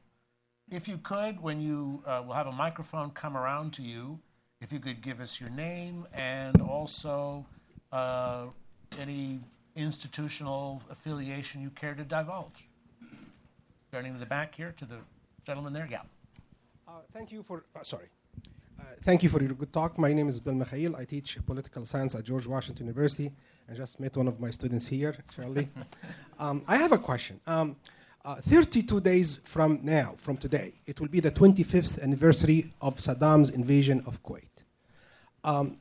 [0.69, 4.19] If you could, when you uh, will have a microphone come around to you,
[4.61, 7.45] if you could give us your name and also
[7.93, 8.47] uh,
[8.99, 9.39] any
[9.75, 12.69] institutional affiliation you care to divulge.
[13.89, 14.97] Starting to the back here to the
[15.45, 15.87] gentleman there.
[15.91, 16.01] Yeah.
[16.89, 18.07] Uh, thank you for, uh, sorry.
[18.79, 19.99] Uh, thank you for your good talk.
[19.99, 20.97] My name is Bill Mikhail.
[20.97, 23.33] I teach political science at George Washington University.
[23.71, 25.69] I just met one of my students here, Charlie.
[26.39, 27.41] um, I have a question.
[27.47, 27.77] Um,
[28.27, 33.51] uh, 32 days from now, from today, it will be the 25th anniversary of Saddam's
[33.51, 34.65] invasion of Kuwait.
[35.45, 35.77] Um,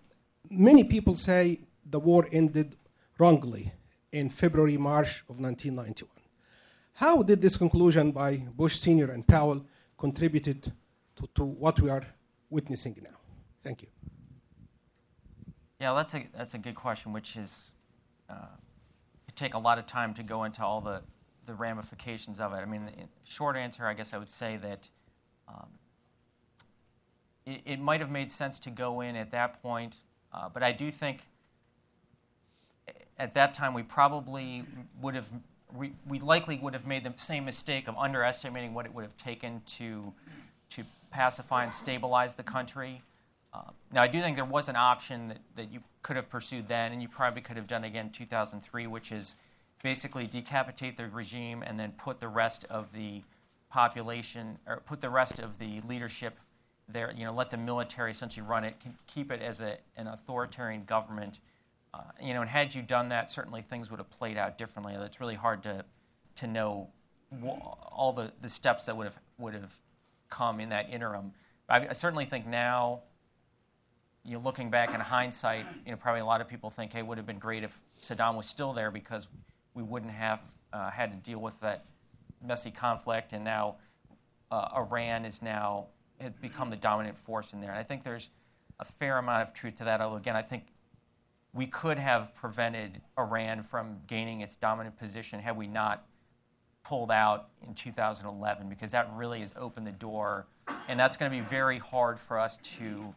[0.51, 2.75] many people say the war ended
[3.17, 3.73] wrongly
[4.11, 6.11] in February, March of 1991.
[6.93, 9.11] How did this conclusion by Bush Sr.
[9.11, 9.65] and Powell
[9.97, 10.71] contributed
[11.15, 12.03] to, to what we are
[12.51, 13.17] witnessing now?
[13.63, 13.87] Thank you.
[15.81, 17.71] Yeah, that's a, that's a good question, which is
[18.29, 18.35] uh,
[19.35, 21.01] take a lot of time to go into all the
[21.45, 22.57] the ramifications of it.
[22.57, 22.89] I mean,
[23.23, 24.89] short answer, I guess I would say that
[25.47, 25.67] um,
[27.45, 29.97] it, it, might have made sense to go in at that point,
[30.33, 31.27] uh, but I do think
[33.17, 34.63] at that time we probably
[35.01, 35.31] would have,
[35.75, 39.15] we, we likely would have made the same mistake of underestimating what it would have
[39.17, 40.13] taken to,
[40.69, 43.01] to pacify and stabilize the country.
[43.53, 43.61] Uh,
[43.93, 46.91] now, I do think there was an option that, that you could have pursued then,
[46.91, 49.35] and you probably could have done again in 2003, which is
[49.85, 53.21] basically decapitate the regime and then put the rest of the
[53.69, 56.39] population or put the rest of the leadership
[56.89, 57.13] there.
[57.15, 58.73] You know, let the military essentially run it,
[59.05, 61.39] keep it as a, an authoritarian government.
[61.93, 64.95] Uh, you know, and had you done that, certainly things would have played out differently.
[64.95, 65.85] It's really hard to
[66.37, 66.89] to know
[67.91, 69.73] all the, the steps that would have would have
[70.31, 71.31] come in that interim.
[71.69, 73.01] I, I certainly think now,
[74.23, 76.99] you know, looking back in hindsight, you know, probably a lot of people think, hey,
[76.99, 79.27] it would have been great if Saddam was still there because
[79.75, 80.39] we wouldn't have
[80.73, 81.85] uh, had to deal with that
[82.43, 83.75] messy conflict, and now
[84.49, 85.87] uh, Iran is now
[86.41, 87.71] become the dominant force in there.
[87.71, 88.29] And I think there's
[88.79, 90.01] a fair amount of truth to that.
[90.01, 90.67] Although, again, I think
[91.53, 96.05] we could have prevented Iran from gaining its dominant position had we not
[96.83, 100.45] pulled out in 2011, because that really has opened the door.
[100.87, 103.13] And that's going to be very hard for us to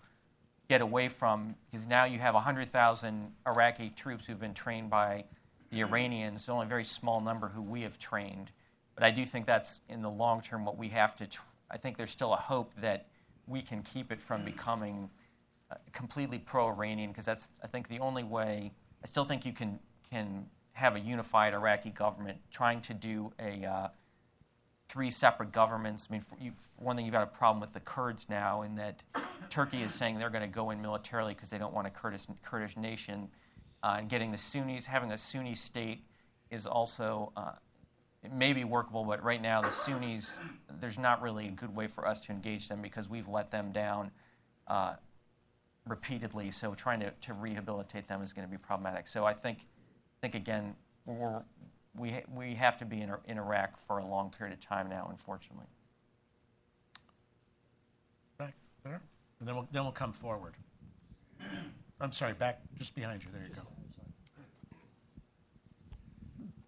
[0.69, 5.25] get away from, because now you have 100,000 Iraqi troops who've been trained by
[5.71, 8.53] the Iranians, only a very small number who we have trained.
[8.95, 11.27] But I do think that's in the long term what we have to.
[11.27, 13.07] Tr- I think there's still a hope that
[13.47, 15.11] we can keep it from becoming
[15.71, 18.73] uh, completely pro-Iranian because that's I think the only way.
[19.03, 19.79] I still think you can
[20.11, 23.89] can have a unified Iraqi government trying to do a uh,
[24.89, 26.09] three separate governments.
[26.09, 29.03] I mean, you, one thing you've got a problem with the Kurds now in that
[29.51, 32.27] Turkey is saying they're going to go in militarily because they don't want a Kurdish,
[32.43, 33.29] Kurdish nation.
[33.83, 36.05] Uh, and getting the Sunnis, having a Sunni state
[36.51, 37.53] is also, uh,
[38.25, 40.35] it may be workable, but right now the Sunnis,
[40.81, 43.71] there's not really a good way for us to engage them because we've let them
[43.71, 44.11] down
[44.67, 44.95] uh,
[45.87, 46.51] repeatedly.
[46.51, 49.07] So trying to, to rehabilitate them is going to be problematic.
[49.07, 49.67] So I think,
[50.21, 50.75] think again,
[51.97, 55.07] we, we have to be in, in Iraq for a long period of time now,
[55.11, 55.67] unfortunately.
[58.39, 58.55] Back
[58.85, 59.01] there,
[59.39, 60.55] and then we'll, then we'll come forward.
[62.01, 63.31] I'm sorry, back just behind you.
[63.33, 63.63] There you go.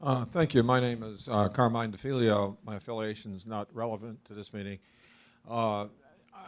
[0.03, 0.63] Uh, thank you.
[0.63, 2.57] My name is uh, Carmine DeFilio.
[2.65, 4.79] My affiliation is not relevant to this meeting.
[5.49, 5.87] Uh,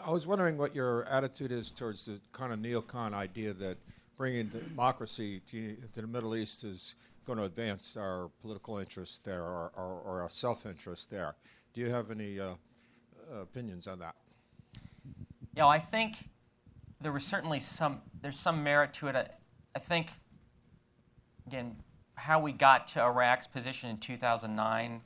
[0.05, 3.77] I was wondering what your attitude is towards the kind of neocon idea that
[4.17, 6.95] bringing democracy to, to the Middle East is
[7.27, 11.35] going to advance our political interest there or, or, or our self interest there.
[11.75, 12.55] Do you have any uh,
[13.39, 14.15] opinions on that?
[15.55, 16.31] Yeah, I think
[17.03, 19.17] there was certainly some, there's some merit to it.
[19.17, 19.27] I,
[19.75, 20.13] I think,
[21.47, 21.77] again,
[22.15, 25.01] how we got to Iraq's position in 2009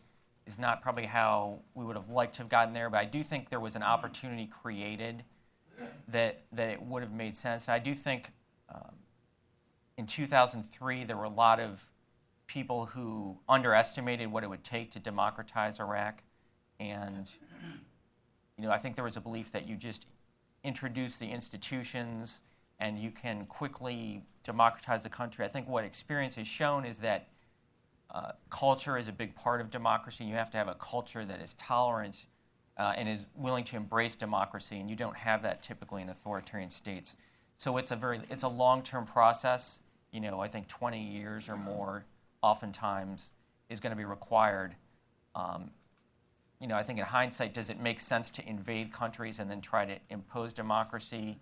[0.46, 3.22] is not probably how we would have liked to have gotten there, but I do
[3.22, 5.24] think there was an opportunity created
[6.08, 7.68] that, that it would have made sense.
[7.68, 8.32] And I do think
[8.72, 8.94] um,
[9.96, 11.84] in 2003 there were a lot of
[12.46, 16.22] people who underestimated what it would take to democratize Iraq.
[16.78, 17.30] And,
[18.56, 20.06] you know, I think there was a belief that you just
[20.66, 22.40] introduce the institutions
[22.80, 25.44] and you can quickly democratize the country.
[25.44, 27.28] I think what experience has shown is that
[28.10, 30.24] uh, culture is a big part of democracy.
[30.24, 32.26] You have to have a culture that is tolerant
[32.76, 36.70] uh, and is willing to embrace democracy, and you don't have that typically in authoritarian
[36.70, 37.16] states.
[37.58, 39.80] So it's a very it's a long-term process.
[40.12, 42.04] You know, I think 20 years or more,
[42.42, 43.32] oftentimes,
[43.68, 44.76] is going to be required.
[45.34, 45.70] Um,
[46.60, 49.60] you know, I think in hindsight, does it make sense to invade countries and then
[49.60, 51.38] try to impose democracy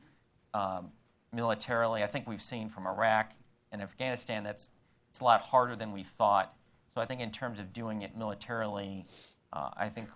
[0.53, 0.91] um,
[1.33, 2.03] militarily?
[2.03, 3.33] I think we've seen from Iraq
[3.73, 4.71] and Afghanistan that's
[5.11, 6.57] it's a lot harder than we thought.
[6.93, 9.05] So I think in terms of doing it militarily,
[9.53, 10.09] uh, I think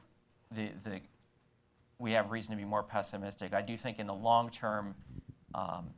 [0.51, 1.01] the, the,
[2.01, 3.55] we have reason to be more pessimistic.
[3.55, 4.97] I do think in the long term,
[5.55, 5.91] um,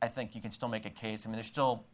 [0.00, 1.26] I think you can still make a case.
[1.26, 1.84] I mean, there's still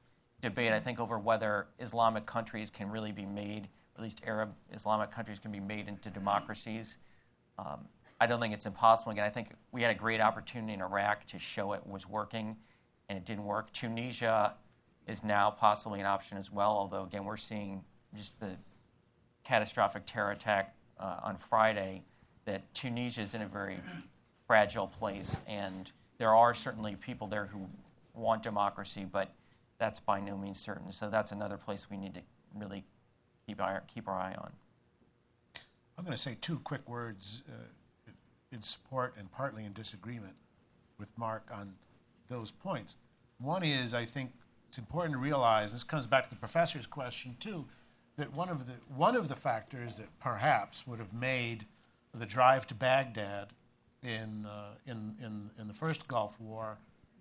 [0.42, 5.10] debate, I think, over whether Islamic countries can really be made, at least Arab Islamic
[5.10, 6.98] countries can be made into democracies.
[7.58, 7.86] Um,
[8.20, 9.12] I don't think it's impossible.
[9.12, 12.56] Again, I think we had a great opportunity in Iraq to show it was working,
[13.08, 13.72] and it didn't work.
[13.72, 14.54] Tunisia
[15.06, 16.70] is now possibly an option as well.
[16.70, 17.82] Although again, we're seeing
[18.16, 18.50] just the
[19.44, 22.02] catastrophic terror attack uh, on Friday
[22.44, 23.78] that Tunisia is in a very
[24.46, 27.66] fragile place, and there are certainly people there who
[28.14, 29.32] want democracy, but
[29.78, 30.92] that's by no means certain.
[30.92, 32.20] So that's another place we need to
[32.54, 32.84] really
[33.46, 34.52] keep our, keep our eye on.
[35.96, 38.10] I'm going to say two quick words uh,
[38.52, 40.34] in support and partly in disagreement
[40.98, 41.74] with Mark on
[42.28, 42.96] those points.
[43.38, 44.32] One is, I think
[44.68, 47.64] it's important to realize this comes back to the professor's question too
[48.16, 51.66] that one of the one of the factors that perhaps would have made
[52.12, 53.48] the drive to Baghdad
[54.02, 56.78] in uh, in, in in the first Gulf War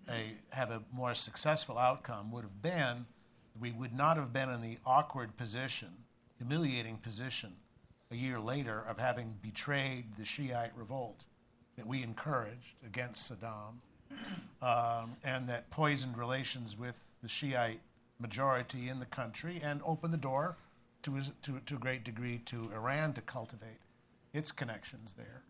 [0.09, 3.05] a have a more successful outcome would have been
[3.59, 5.89] we would not have been in the awkward position,
[6.43, 7.53] humiliating position
[8.11, 11.23] a year later of having betrayed the Shiite revolt
[11.77, 13.75] that we encouraged against Saddam
[14.61, 17.79] um, and that poisoned relations with the Shiite
[18.19, 20.57] majority in the country and opened the door
[21.03, 23.79] to, to, to a great degree to Iran to cultivate
[24.33, 25.41] its connections there.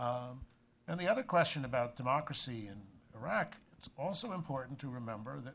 [0.00, 0.40] Um,
[0.88, 2.80] and the other question about democracy in
[3.14, 5.54] Iraq, it's also important to remember that,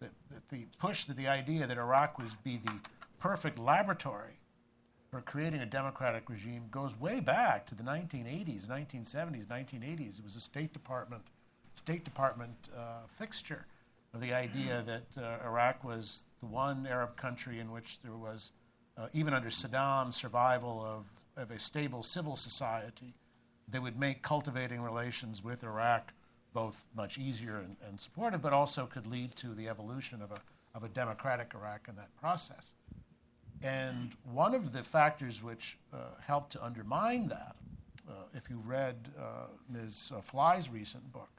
[0.00, 2.72] that, that the push that the idea that Iraq was be the
[3.18, 4.38] perfect laboratory
[5.10, 10.18] for creating a democratic regime goes way back to the 1980s, 1970s, 1980s.
[10.18, 11.22] It was a State Department
[11.74, 13.66] State Department uh, fixture
[14.14, 18.52] of the idea that uh, Iraq was the one Arab country in which there was,
[18.96, 21.04] uh, even under Saddam, survival of,
[21.36, 23.14] of a stable civil society
[23.68, 26.14] that would make cultivating relations with Iraq
[26.54, 30.40] both much easier and, and supportive, but also could lead to the evolution of a,
[30.74, 32.72] of a democratic Iraq in that process.
[33.62, 37.56] And one of the factors which uh, helped to undermine that,
[38.08, 40.12] uh, if you read uh, Ms.
[40.22, 41.30] Fly's recent book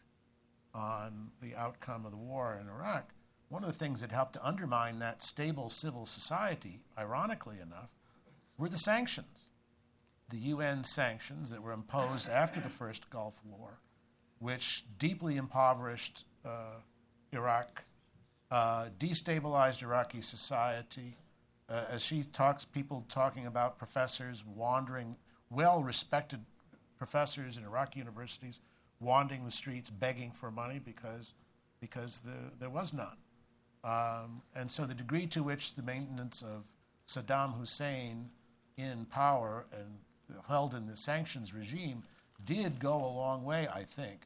[0.74, 3.12] on the outcome of the war in Iraq,
[3.50, 7.90] one of the things that helped to undermine that stable civil society, ironically enough,
[8.58, 9.46] were the sanctions.
[10.30, 13.80] The UN sanctions that were imposed after the first Gulf War,
[14.40, 16.82] which deeply impoverished uh,
[17.32, 17.86] Iraq,
[18.52, 21.16] uh, destabilized Iraqi society.
[21.70, 25.16] Uh, as she talks, people talking about professors wandering,
[25.50, 26.40] well respected
[26.98, 28.60] professors in Iraqi universities
[29.00, 31.34] wandering the streets begging for money because,
[31.80, 33.18] because the, there was none.
[33.84, 36.64] Um, and so the degree to which the maintenance of
[37.08, 38.30] Saddam Hussein
[38.78, 39.98] in power and
[40.48, 42.04] held in the sanctions regime
[42.46, 44.22] did go a long way, I think,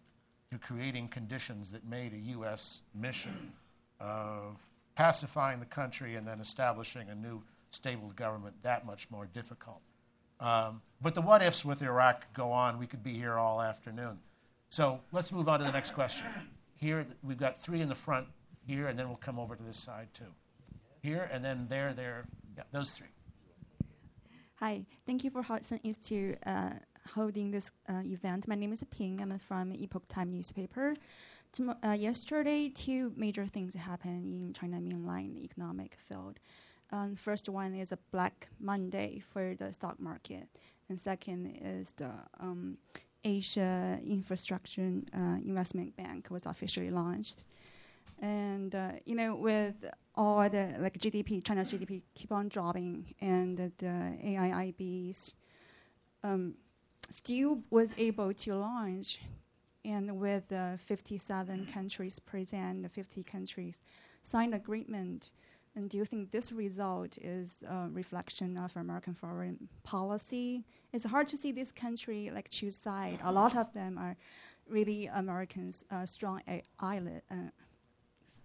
[0.51, 2.81] to creating conditions that made a U.S.
[2.95, 3.53] mission
[3.99, 4.57] of
[4.95, 9.81] pacifying the country and then establishing a new stable government that much more difficult.
[10.39, 12.79] Um, but the what ifs with Iraq go on.
[12.79, 14.19] We could be here all afternoon.
[14.69, 16.27] So let's move on to the next question.
[16.75, 18.27] Here, we've got three in the front
[18.65, 20.33] here, and then we'll come over to this side too.
[21.01, 22.25] Here, and then there, there.
[22.57, 23.07] Yeah, those three.
[24.55, 26.71] Hi, thank you for Hudson Institute uh,
[27.13, 28.47] holding this uh, event.
[28.47, 29.19] My name is Ping.
[29.21, 30.95] I'm from Epoch Time newspaper.
[31.59, 36.39] Uh, yesterday, two major things happened in China mainland economic field.
[36.91, 40.47] Um, first one is a Black Monday for the stock market,
[40.87, 42.77] and second is the um,
[43.25, 47.43] Asia Infrastructure uh, Investment Bank was officially launched.
[48.21, 49.75] And uh, you know, with
[50.15, 55.33] all the like GDP, China's GDP keep on dropping, and the AIIBs
[56.23, 56.53] um,
[57.09, 59.19] still was able to launch,
[59.83, 63.81] and with uh, 57 countries present, 50 countries
[64.23, 65.31] signed agreement
[65.75, 70.65] and do you think this result is a reflection of American foreign policy?
[70.91, 73.19] It's hard to see this country like choose side.
[73.23, 74.17] A lot of them are
[74.69, 76.41] really Americans, uh, strong
[76.79, 77.35] island uh,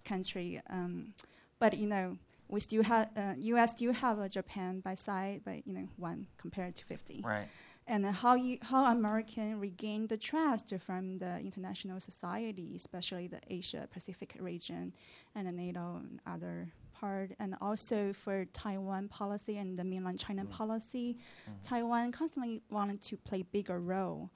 [0.04, 0.60] country.
[0.70, 1.14] Um,
[1.58, 2.16] but you know,
[2.48, 3.72] we still have uh, U.S.
[3.72, 7.22] still have a Japan by side, but you know, one compared to 50.
[7.24, 7.48] Right.
[7.88, 13.86] And how you, how American regain the trust from the international society, especially the Asia
[13.92, 14.92] Pacific region
[15.36, 20.44] and the NATO and other part, and also for Taiwan policy and the mainland China
[20.44, 20.50] mm.
[20.50, 21.16] policy,
[21.48, 21.62] mm-hmm.
[21.62, 24.30] Taiwan constantly wanted to play bigger role.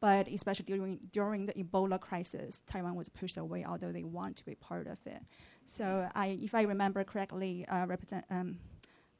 [0.00, 4.44] But especially during during the Ebola crisis, Taiwan was pushed away, although they want to
[4.44, 5.22] be part of it.
[5.66, 8.58] So, I, if I remember correctly, uh, represent, um,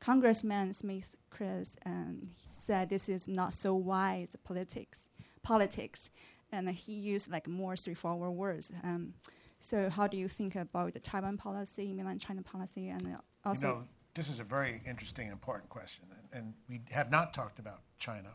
[0.05, 5.09] Congressman Smith Chris um, said this is not so wise politics,
[5.43, 6.11] politics,
[6.53, 8.71] and he used like more straightforward words.
[8.83, 9.15] Um,
[9.61, 13.67] so how do you think about the Taiwan policy, mainland China policy, and also?
[13.67, 17.59] You know, this is a very interesting, important question, and, and we have not talked
[17.59, 18.33] about China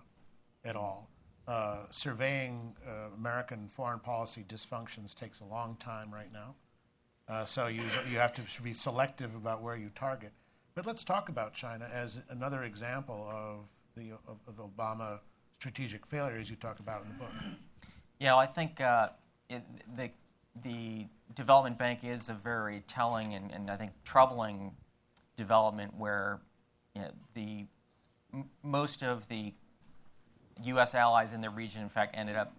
[0.66, 1.12] at all.
[1.48, 6.56] Uh, surveying uh, American foreign policy dysfunctions takes a long time right now.
[7.28, 10.32] Uh, so you, you have to be selective about where you target.
[10.80, 13.66] But let's talk about China as another example of
[13.98, 15.20] the of, of Obama
[15.60, 17.32] strategic failure, as you talk about in the book.
[18.18, 19.10] Yeah, well, I think uh,
[19.50, 19.62] it,
[19.98, 20.10] the
[20.64, 24.72] the development bank is a very telling and, and I think troubling
[25.36, 26.40] development where
[26.96, 27.66] you know, the
[28.34, 29.54] m- most of the
[30.64, 30.96] U.S.
[30.96, 32.56] allies in the region, in fact, ended up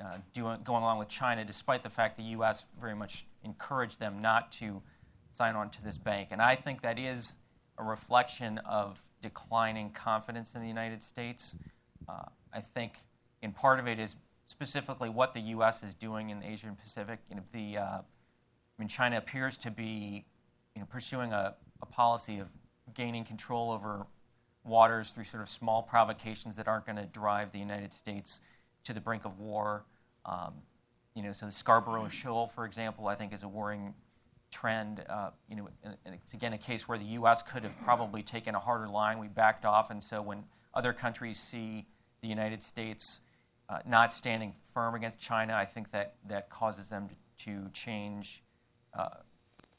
[0.00, 2.64] uh, doing, going along with China, despite the fact the U.S.
[2.80, 4.82] very much encouraged them not to
[5.36, 6.28] sign on to this bank.
[6.30, 7.34] And I think that is
[7.78, 11.54] a reflection of declining confidence in the United States.
[12.08, 12.22] Uh,
[12.52, 12.92] I think,
[13.42, 14.16] in part of it is
[14.48, 15.82] specifically what the U.S.
[15.82, 17.18] is doing in the Asian Pacific.
[17.28, 18.02] You know, the, uh, I
[18.78, 20.24] mean, China appears to be
[20.74, 22.48] you know, pursuing a, a policy of
[22.94, 24.06] gaining control over
[24.64, 28.40] waters through sort of small provocations that aren't going to drive the United States
[28.84, 29.84] to the brink of war.
[30.24, 30.54] Um,
[31.14, 33.94] you know, so the Scarborough Shoal, for example, I think is a worrying
[34.50, 35.04] trend.
[35.08, 35.68] Uh, you know,
[36.06, 37.42] it's again a case where the U.S.
[37.42, 39.18] could have probably taken a harder line.
[39.18, 40.44] We backed off, and so when
[40.74, 41.86] other countries see
[42.20, 43.20] the United States
[43.68, 48.42] uh, not standing firm against China, I think that, that causes them to, to change
[48.96, 49.08] uh,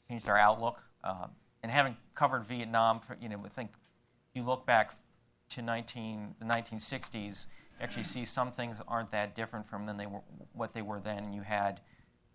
[0.08, 0.82] change their outlook.
[1.04, 1.26] Uh,
[1.62, 3.70] and having covered Vietnam, for, you know, I think
[4.34, 4.92] you look back
[5.50, 7.34] to 19, the 1960s, you
[7.80, 10.20] actually see some things aren't that different from than they were,
[10.52, 11.32] what they were then.
[11.32, 11.80] You had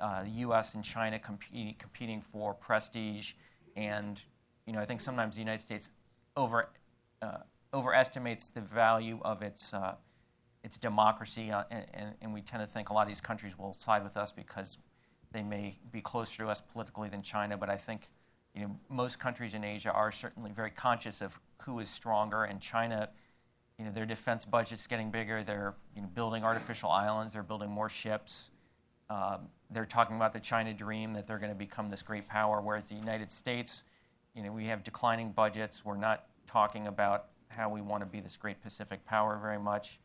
[0.04, 0.76] uh, the U.S.
[0.76, 3.34] and China competing for prestige,
[3.78, 4.22] and
[4.68, 5.92] you know, I think sometimes the United States
[6.36, 6.70] over
[7.22, 7.38] uh,
[7.74, 9.96] overestimates the value of its uh,
[10.62, 13.58] it's democracy, uh, and, and, and we tend to think a lot of these countries
[13.58, 14.78] will side with us because
[15.32, 17.56] they may be closer to us politically than China.
[17.58, 18.10] But I think
[18.54, 22.60] you know most countries in Asia are certainly very conscious of who is stronger, and
[22.60, 23.08] China.
[23.80, 25.44] You know, their defense budget's getting bigger.
[25.44, 27.34] They're you know, building artificial islands.
[27.34, 28.50] They're building more ships.
[29.10, 32.62] Um, they're talking about the China dream that they're going to become this great power,
[32.62, 33.84] whereas the United States,
[34.36, 35.84] you know, we have declining budgets.
[35.84, 40.00] We're not talking about how we want to be this great Pacific power very much.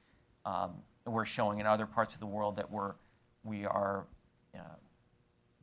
[0.45, 0.75] Um,
[1.07, 2.95] we're showing in other parts of the world that we're
[3.45, 4.05] we are
[4.55, 4.77] uh,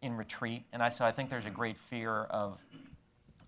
[0.02, 2.66] in retreat, and I so I think there's a great fear of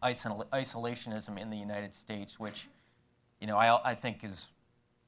[0.04, 2.68] isol- isolationism in the United States, which
[3.40, 4.48] you know I, I think is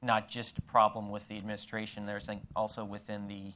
[0.02, 2.06] not just a problem with the administration.
[2.06, 3.52] There's also within the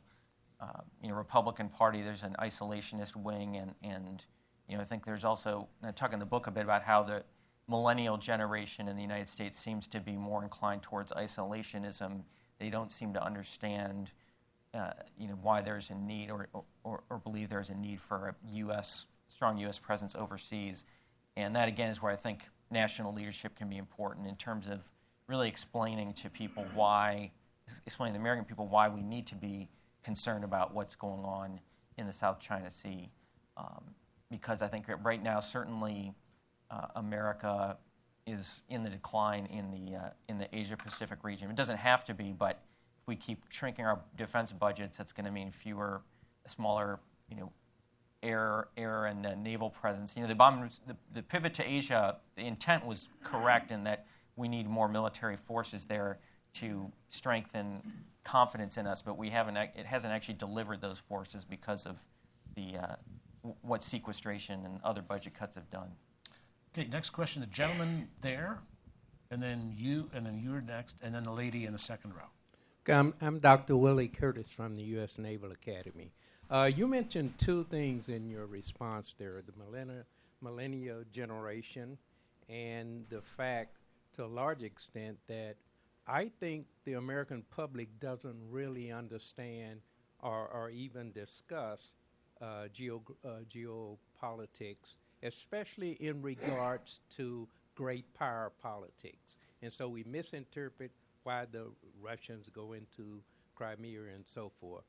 [0.64, 4.24] uh, you know, Republican Party, there's an isolationist wing, and, and
[4.68, 7.02] you know, I think there's also, I talk in the book a bit about how
[7.02, 7.22] the
[7.68, 12.22] millennial generation in the United States seems to be more inclined towards isolationism.
[12.58, 14.10] They don't seem to understand,
[14.72, 16.48] uh, you know, why there's a need or,
[16.82, 19.06] or, or believe there's a need for a U.S.
[19.28, 19.78] strong U.S.
[19.78, 20.84] presence overseas,
[21.36, 24.80] and that again is where I think national leadership can be important in terms of
[25.26, 27.32] really explaining to people why,
[27.86, 29.68] explaining to the American people why we need to be
[30.04, 31.58] concerned about what's going on
[31.96, 33.10] in the South China Sea.
[33.56, 33.82] Um,
[34.30, 36.12] because I think right now, certainly,
[36.70, 37.76] uh, America
[38.26, 41.50] is in the decline in the, uh, in the Asia Pacific region.
[41.50, 42.62] It doesn't have to be, but
[43.02, 46.02] if we keep shrinking our defense budgets, that's going to mean fewer,
[46.46, 47.52] smaller, you know,
[48.22, 50.16] air, air and uh, naval presence.
[50.16, 54.06] You know, the, bomb, the, the pivot to Asia, the intent was correct in that
[54.36, 56.18] we need more military forces there
[56.54, 57.82] to strengthen
[58.24, 59.56] confidence in us, but we haven't.
[59.56, 61.98] It hasn't actually delivered those forces because of
[62.54, 62.96] the uh,
[63.62, 65.92] what sequestration and other budget cuts have done.
[66.76, 67.40] Okay, next question.
[67.40, 68.58] The gentleman there,
[69.30, 72.28] and then you, and then you're next, and then the lady in the second row.
[72.86, 73.76] I'm, I'm Dr.
[73.76, 75.18] Willie Curtis from the U.S.
[75.18, 76.12] Naval Academy.
[76.50, 80.04] Uh, you mentioned two things in your response there the millennia,
[80.42, 81.96] millennial generation
[82.48, 83.76] and the fact,
[84.12, 85.56] to a large extent, that
[86.06, 89.80] I think the American public doesn't really understand
[90.20, 91.94] or, or even discuss
[92.42, 99.36] uh, geo, uh, geopolitics, especially in regards to great power politics.
[99.62, 100.90] And so we misinterpret
[101.22, 101.70] why the
[102.02, 103.22] Russians go into
[103.54, 104.84] Crimea and so forth.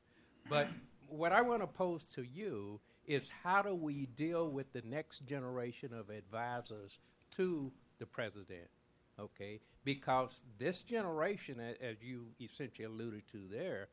[0.50, 0.68] But
[1.08, 5.24] what I want to pose to you is how do we deal with the next
[5.26, 6.98] generation of advisors
[7.32, 8.68] to the president?
[9.18, 13.88] Okay, because this generation, as you essentially alluded to there,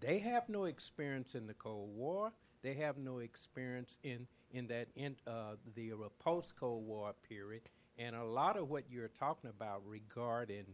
[0.00, 2.32] they have no experience in the Cold War.
[2.62, 7.62] They have no experience in in that in, uh, the uh, post Cold War period,
[7.98, 10.66] and a lot of what you're talking about regarding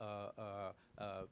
[0.00, 1.22] uh, uh, uh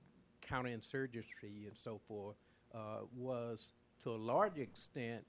[0.42, 2.36] counterinsurgency and so forth
[2.74, 3.72] uh, was
[4.02, 5.24] to a large extent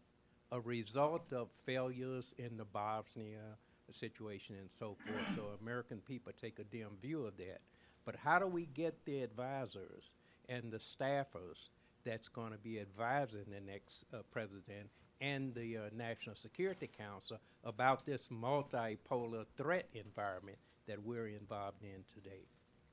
[0.52, 3.58] a result of failures in the Bosnia
[3.94, 5.36] situation and so forth.
[5.36, 7.62] so American people take a dim view of that.
[8.06, 10.14] But how do we get the advisors
[10.50, 11.70] and the staffers
[12.06, 17.38] that's going to be advising the next uh, president and the uh, National Security Council
[17.64, 20.58] about this multipolar threat environment
[20.88, 22.42] that we're involved in today?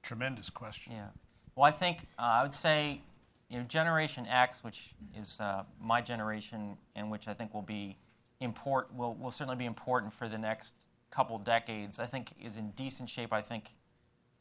[0.03, 0.95] Tremendous question.
[0.95, 1.09] Yeah.
[1.55, 3.01] Well, I think uh, I would say,
[3.49, 7.97] you know, Generation X, which is uh, my generation, and which I think will be
[8.41, 10.73] important will, will certainly be important for the next
[11.11, 11.99] couple decades.
[11.99, 13.33] I think is in decent shape.
[13.33, 13.71] I think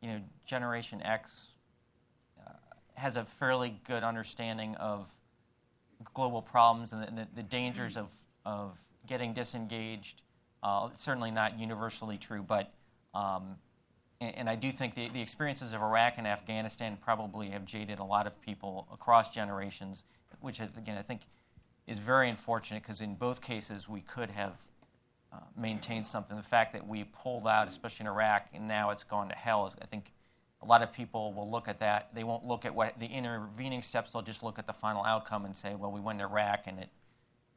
[0.02, 1.48] you know Generation X
[2.40, 2.52] uh,
[2.95, 5.10] has a fairly good understanding of
[6.14, 8.11] global problems and the, the, the dangers of
[8.45, 10.22] of getting disengaged.
[10.61, 12.72] Uh, certainly not universally true, but
[13.14, 13.57] um,
[14.22, 17.99] and, and, I do think the, the experiences of Iraq and Afghanistan probably have jaded
[17.99, 20.06] a lot of people across generations,
[20.40, 21.22] which again I think
[21.88, 24.54] is very unfortunate because in both cases we could have
[25.34, 26.38] uh, maintained something.
[26.38, 29.66] The fact that we pulled out, especially in Iraq, and now it's gone to hell,
[29.66, 30.14] is I think
[30.62, 32.10] a lot of people will look at that.
[32.14, 34.14] They won't look at what the intervening steps.
[34.14, 36.80] They'll just look at the final outcome and say, "Well, we went to Iraq and
[36.80, 36.90] it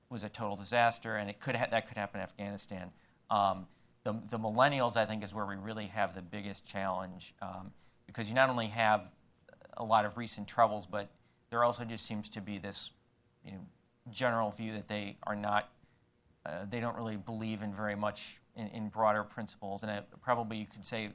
[0.08, 2.90] was a total disaster, and it could ha- that could happen in Afghanistan."
[3.30, 3.66] Um,
[4.04, 7.72] the, the millennials, I think, is where we really have the biggest challenge um,
[8.06, 9.10] because you not only have
[9.76, 11.08] a lot of recent troubles, but
[11.50, 12.90] there also just seems to be this,
[13.44, 13.58] you know,
[14.10, 15.70] general view that they are not,
[16.44, 19.82] uh, they don't really believe in very much in, in broader principles.
[19.82, 21.10] And it, probably you could say,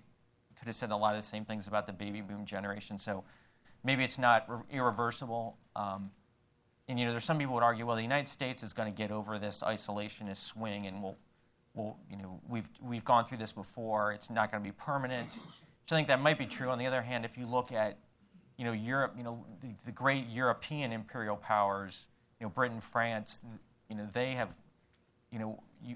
[0.58, 3.00] could have said a lot of the same things about the baby boom generation.
[3.00, 3.24] So
[3.84, 5.58] maybe it's not re- irreversible.
[5.76, 6.12] Um,
[6.88, 8.96] and you know, there's some people would argue, well, the United States is going to
[8.96, 11.16] get over this isolationist swing, and we'll,
[11.74, 14.12] we'll, you know, we've we've gone through this before.
[14.12, 15.34] It's not going to be permanent.
[15.86, 16.70] So I think that might be true.
[16.70, 17.98] On the other hand, if you look at
[18.62, 22.06] you know, Europe, you know, the, the great European imperial powers,
[22.42, 23.44] you know, Britain, France,
[23.88, 24.50] you know, they have,
[25.32, 25.96] you know, you,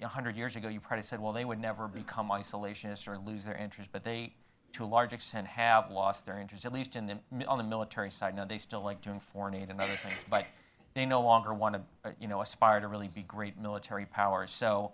[0.00, 3.44] a hundred years ago, you probably said, well, they would never become isolationists or lose
[3.44, 4.34] their interest, but they,
[4.72, 8.10] to a large extent, have lost their interest, at least in the, on the military
[8.10, 8.34] side.
[8.34, 10.46] Now, they still like doing foreign aid and other things, but
[10.94, 14.50] they no longer want to, uh, you know, aspire to really be great military powers.
[14.50, 14.90] So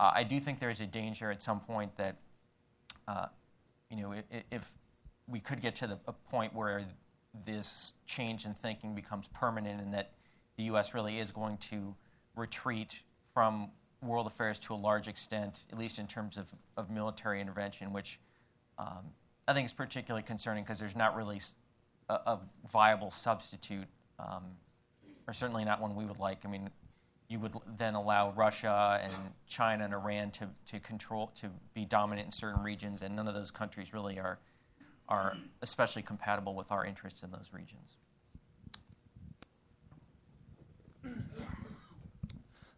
[0.00, 2.16] uh, I do think there's a danger at some point that,
[3.06, 3.26] uh,
[3.88, 4.14] you know,
[4.50, 4.72] if,
[5.26, 6.84] we could get to the, a point where
[7.46, 10.10] this change in thinking becomes permanent and that
[10.56, 10.94] the U.S.
[10.94, 11.94] really is going to
[12.36, 13.02] retreat
[13.32, 13.70] from
[14.02, 18.20] world affairs to a large extent, at least in terms of, of military intervention, which
[18.78, 19.12] um,
[19.48, 21.40] I think is particularly concerning because there's not really
[22.08, 22.40] a, a
[22.70, 24.44] viable substitute, um,
[25.26, 26.44] or certainly not one we would like.
[26.44, 26.70] I mean,
[27.28, 29.12] you would then allow Russia and
[29.46, 33.34] China and Iran to, to control, to be dominant in certain regions, and none of
[33.34, 34.38] those countries really are,
[35.08, 37.96] are especially compatible with our interests in those regions.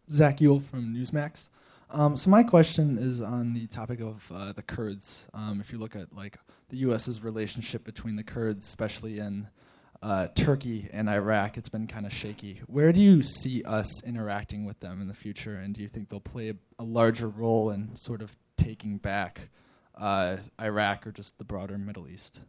[0.09, 1.49] Zach Yule from Newsmax.
[1.89, 5.27] Um, so my question is on the topic of uh, the Kurds.
[5.33, 6.37] Um, if you look at like
[6.69, 9.47] the U.S.'s relationship between the Kurds, especially in
[10.01, 12.61] uh, Turkey and Iraq, it's been kind of shaky.
[12.67, 16.09] Where do you see us interacting with them in the future, and do you think
[16.09, 19.49] they'll play a, a larger role in sort of taking back
[19.95, 22.41] uh, Iraq or just the broader Middle East?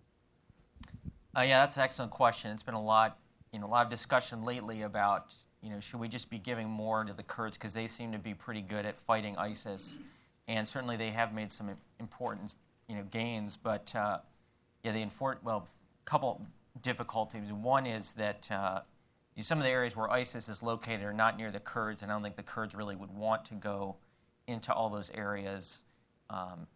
[1.37, 2.51] Uh, yeah, that's an excellent question.
[2.51, 3.19] It's been a lot,
[3.53, 6.69] you know, a lot of discussion lately about you know, should we just be giving
[6.69, 9.99] more to the Kurds because they seem to be pretty good at fighting ISIS,
[10.47, 12.57] and certainly they have made some important,
[12.89, 13.59] you know, gains.
[13.61, 14.19] But uh,
[14.85, 15.69] yeah, the infor- well,
[16.05, 16.41] couple
[16.83, 17.53] difficulties.
[17.53, 18.81] One is that uh,
[19.41, 22.15] some of the areas where ISIS is located are not near the Kurds, and I
[22.15, 23.97] don't think the Kurds really would want to go
[24.47, 25.83] into all those areas.
[26.31, 26.67] Um,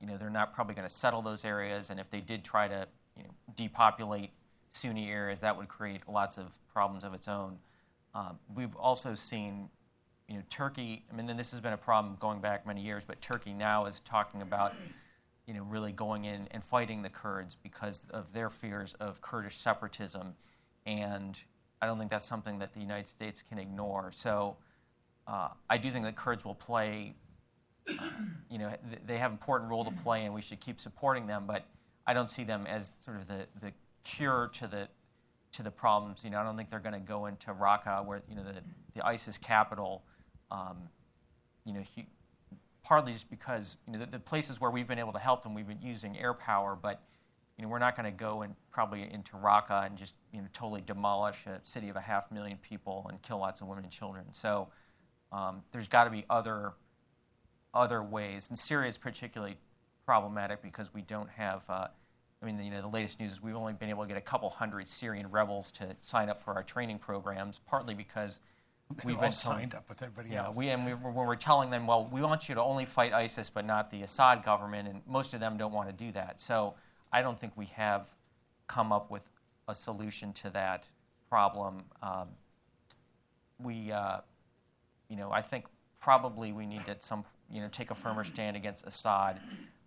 [0.00, 2.68] you know, they're not probably going to settle those areas, and if they did try
[2.68, 4.30] to you know, depopulate
[4.72, 7.58] Sunni areas, that would create lots of problems of its own.
[8.14, 9.68] Um, we've also seen,
[10.28, 11.04] you know, Turkey.
[11.10, 13.86] I mean, and this has been a problem going back many years, but Turkey now
[13.86, 14.74] is talking about,
[15.46, 19.56] you know, really going in and fighting the Kurds because of their fears of Kurdish
[19.56, 20.34] separatism,
[20.86, 21.38] and
[21.82, 24.12] I don't think that's something that the United States can ignore.
[24.12, 24.56] So,
[25.26, 27.14] uh, I do think that Kurds will play.
[27.88, 28.08] Uh,
[28.50, 28.72] you know,
[29.06, 31.44] they have an important role to play, and we should keep supporting them.
[31.46, 31.66] But
[32.06, 33.72] I don't see them as sort of the, the
[34.16, 34.88] cure to the
[35.52, 36.22] to the problems.
[36.22, 38.60] You know, I don't think they're going to go into Raqqa, where you know the
[38.94, 40.02] the ISIS capital.
[40.50, 40.88] Um,
[41.64, 42.06] you know, he,
[42.82, 45.54] partly just because you know the, the, places where we've been able to help them,
[45.54, 47.02] we've been using air power, but
[47.56, 50.48] you know we're not going to go and probably into Raqqa and just you know
[50.52, 53.92] totally demolish a city of a half million people and kill lots of women and
[53.92, 54.24] children.
[54.32, 54.68] So
[55.32, 56.72] um, there's got to be other
[57.72, 59.56] other ways, and Syria is particularly
[60.04, 61.86] problematic because we don't have uh,
[62.42, 64.22] I mean, you know, the latest news is we've only been able to get a
[64.22, 68.40] couple hundred Syrian rebels to sign up for our training programs, partly because
[69.04, 70.56] we've all been signed up with everybody yeah, else.
[70.56, 73.50] we and we, when we're telling them, well, we want you to only fight ISIS,
[73.50, 76.40] but not the Assad government, and most of them don't want to do that.
[76.40, 76.74] So
[77.12, 78.10] I don't think we have
[78.68, 79.28] come up with
[79.68, 80.88] a solution to that
[81.28, 81.82] problem.
[82.02, 82.28] Um,
[83.58, 84.20] we, uh,
[85.10, 85.66] you know, I think
[86.00, 89.40] probably we need to some, you know, take a firmer stand against Assad,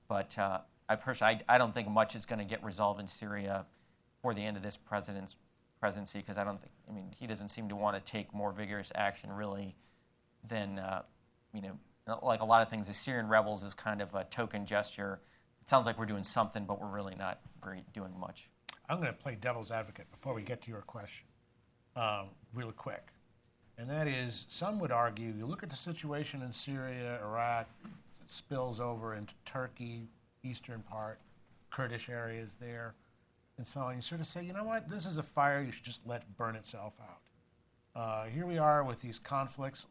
[0.07, 0.38] but.
[0.38, 0.59] Uh,
[0.94, 3.65] I personally, I, I don't think much is going to get resolved in Syria
[4.15, 5.36] before the end of this president's
[5.80, 8.52] presidency because I don't think, I mean, he doesn't seem to want to take more
[8.52, 9.76] vigorous action really
[10.48, 11.02] than, uh,
[11.52, 12.88] you know, like a lot of things.
[12.88, 15.20] The Syrian rebels is kind of a token gesture.
[15.61, 18.49] It sounds like we're doing something, but we're really not very doing much.
[18.88, 21.26] I'm going to play devil's advocate before we get to your question,
[21.95, 22.28] um,
[22.78, 23.07] quick.
[23.78, 28.30] And that is, some would argue, you look at the situation in Syria, Iraq, it
[28.30, 30.07] spills over into Turkey,
[30.44, 31.20] eastern part,
[31.72, 32.94] Kurdish areas there,
[33.57, 33.95] and so on.
[33.95, 36.38] You sort of say, you know what, this is a fire, you should just let
[36.38, 37.20] burn itself out.
[37.95, 39.86] Uh, here we are with these conflicts.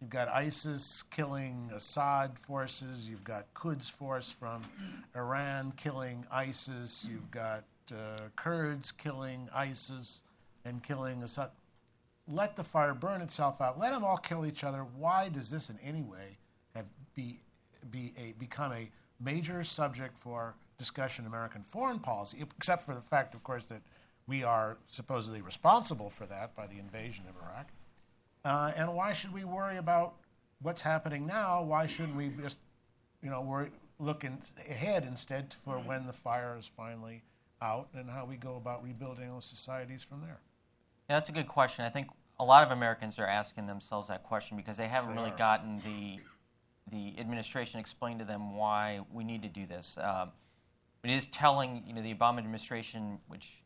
[0.00, 3.08] You've got ISIS killing Assad forces.
[3.08, 4.62] You've got Quds force from
[5.14, 7.06] Iran killing ISIS.
[7.08, 10.22] You've got uh, Kurds killing ISIS
[10.64, 11.50] and killing Assad.
[12.26, 13.78] Let the fire burn itself out.
[13.78, 14.84] Let them all kill each other.
[14.96, 16.38] Why does this in any way
[16.74, 17.38] have be,
[17.90, 18.90] be a, become a
[19.22, 23.82] major subject for discussion in American foreign policy, except for the fact, of course, that
[24.26, 27.68] we are supposedly responsible for that by the invasion of Iraq.
[28.44, 30.14] Uh, and why should we worry about
[30.60, 31.62] what's happening now?
[31.62, 32.58] Why shouldn't we just,
[33.22, 34.38] you know, worry, look in,
[34.68, 37.22] ahead instead for when the fire is finally
[37.60, 40.40] out and how we go about rebuilding those societies from there?
[41.08, 41.84] Yeah, that's a good question.
[41.84, 42.08] I think
[42.40, 45.38] a lot of Americans are asking themselves that question because they haven't they really are.
[45.38, 46.20] gotten the
[46.90, 49.96] the administration explained to them why we need to do this.
[50.02, 50.30] Um,
[51.04, 53.62] it is telling, you know, the Obama administration, which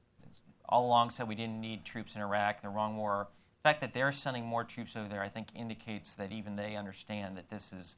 [0.68, 3.28] all along said we didn't need troops in Iraq, the wrong war.
[3.62, 6.76] The fact that they're sending more troops over there, I think, indicates that even they
[6.76, 7.97] understand that this is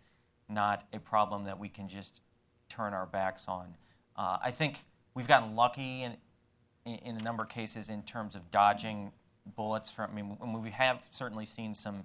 [0.48, 2.20] not a problem that we can just
[2.68, 3.74] turn our backs on.
[4.16, 4.84] Uh, I think
[5.14, 6.16] we've gotten lucky in,
[6.84, 9.12] in a number of cases in terms of dodging
[9.56, 10.10] bullets from.
[10.10, 12.04] I mean, we have certainly seen some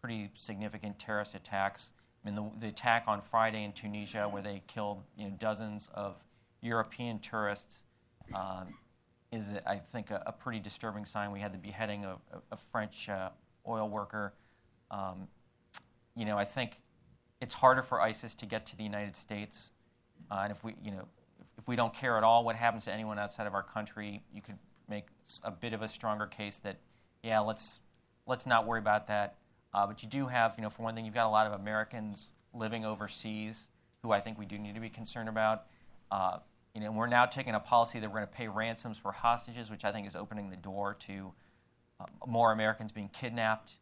[0.00, 1.92] pretty significant terrorist attacks.
[2.22, 5.88] I mean, the, the attack on Friday in Tunisia, where they killed you know, dozens
[5.94, 6.16] of
[6.60, 7.84] European tourists,
[8.34, 8.74] um,
[9.32, 11.30] is, I think, a, a, pretty disturbing sign.
[11.30, 13.30] We had the beheading of a, a French uh,
[13.66, 14.34] oil worker.
[14.90, 15.28] Um,
[16.14, 16.82] you know, I think
[17.40, 19.70] it's harder for ISIS to get to the United States,
[20.30, 21.08] uh, and if we, you know,
[21.40, 24.22] if, if we don't care at all what happens to anyone outside of our country,
[24.32, 25.06] you could make
[25.44, 26.76] a bit of a stronger case that,
[27.22, 27.78] yeah, let's
[28.26, 29.36] let's not worry about that.
[29.72, 31.52] Uh, but you do have, you know, for one thing, you've got a lot of
[31.52, 33.68] Americans living overseas
[34.02, 35.66] who I think we do need to be concerned about.
[36.10, 36.38] Uh,
[36.74, 39.70] you know, we're now taking a policy that we're going to pay ransoms for hostages,
[39.70, 41.32] which I think is opening the door to
[42.00, 43.72] uh, more Americans being kidnapped.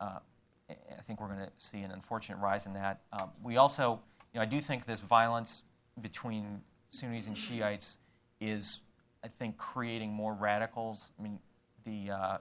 [0.00, 0.18] Uh,
[0.70, 3.00] I think we're going to see an unfortunate rise in that.
[3.12, 4.00] Um, we also,
[4.32, 5.62] you know, I do think this violence
[6.00, 7.98] between Sunnis and Shiites
[8.40, 8.80] is
[9.24, 11.10] I think, creating more radicals.
[11.18, 11.38] I mean,
[11.84, 12.38] the uh,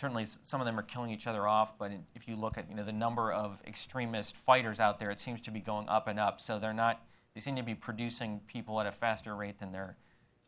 [0.00, 2.74] certainly some of them are killing each other off, but if you look at you
[2.74, 6.18] know the number of extremist fighters out there, it seems to be going up and
[6.18, 6.40] up.
[6.40, 7.02] So they're not
[7.34, 9.96] they seem to be producing people at a faster rate than they're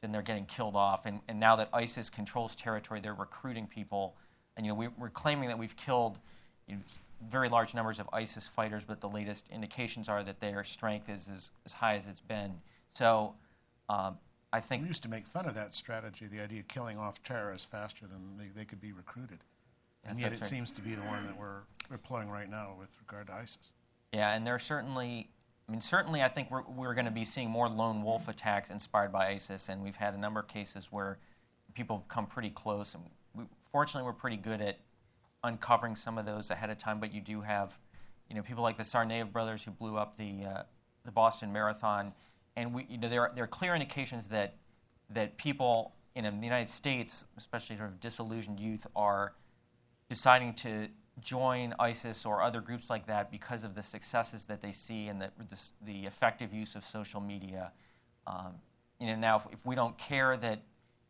[0.01, 1.07] than they're getting killed off.
[1.07, 4.17] And, and now that ISIS controls territory, they're recruiting people.
[4.57, 6.19] And you know we, are claiming that we've killed
[6.67, 6.81] you know,
[7.29, 11.29] very large numbers of ISIS fighters, but the latest indications are that their strength is
[11.33, 12.55] as, as high as it's been.
[12.95, 13.35] So.
[13.89, 14.17] Um,
[14.53, 17.23] I think we used to make fun of that strategy, the idea of killing off
[17.23, 19.39] terrorists faster than they, they could be recruited,
[20.05, 20.49] and yet it right.
[20.49, 23.73] seems to be the one that we're employing right now with regard to ISIS.
[24.13, 25.31] Yeah, and there are certainly,
[25.69, 28.69] I mean, certainly, I think we're we're going to be seeing more lone wolf attacks
[28.69, 31.19] inspired by ISIS, and we've had a number of cases where
[31.73, 33.05] people come pretty close, and
[33.35, 34.81] we, fortunately, we're pretty good at
[35.45, 37.01] uncovering some of those ahead of time.
[37.01, 37.79] But you do have,
[38.29, 40.63] you know, people like the Tsarnaev brothers who blew up the uh,
[41.07, 42.13] the Boston Marathon
[42.57, 44.57] and we, you know, there are, there are clear indications that
[45.11, 49.35] that people in the United States, especially sort of disillusioned youth, are
[50.09, 50.89] deciding to
[51.21, 55.21] join ISIS or other groups like that because of the successes that they see and
[55.21, 57.73] the, the, the effective use of social media.
[58.27, 58.55] Um,
[58.99, 60.63] you know, now if, if, we don't care that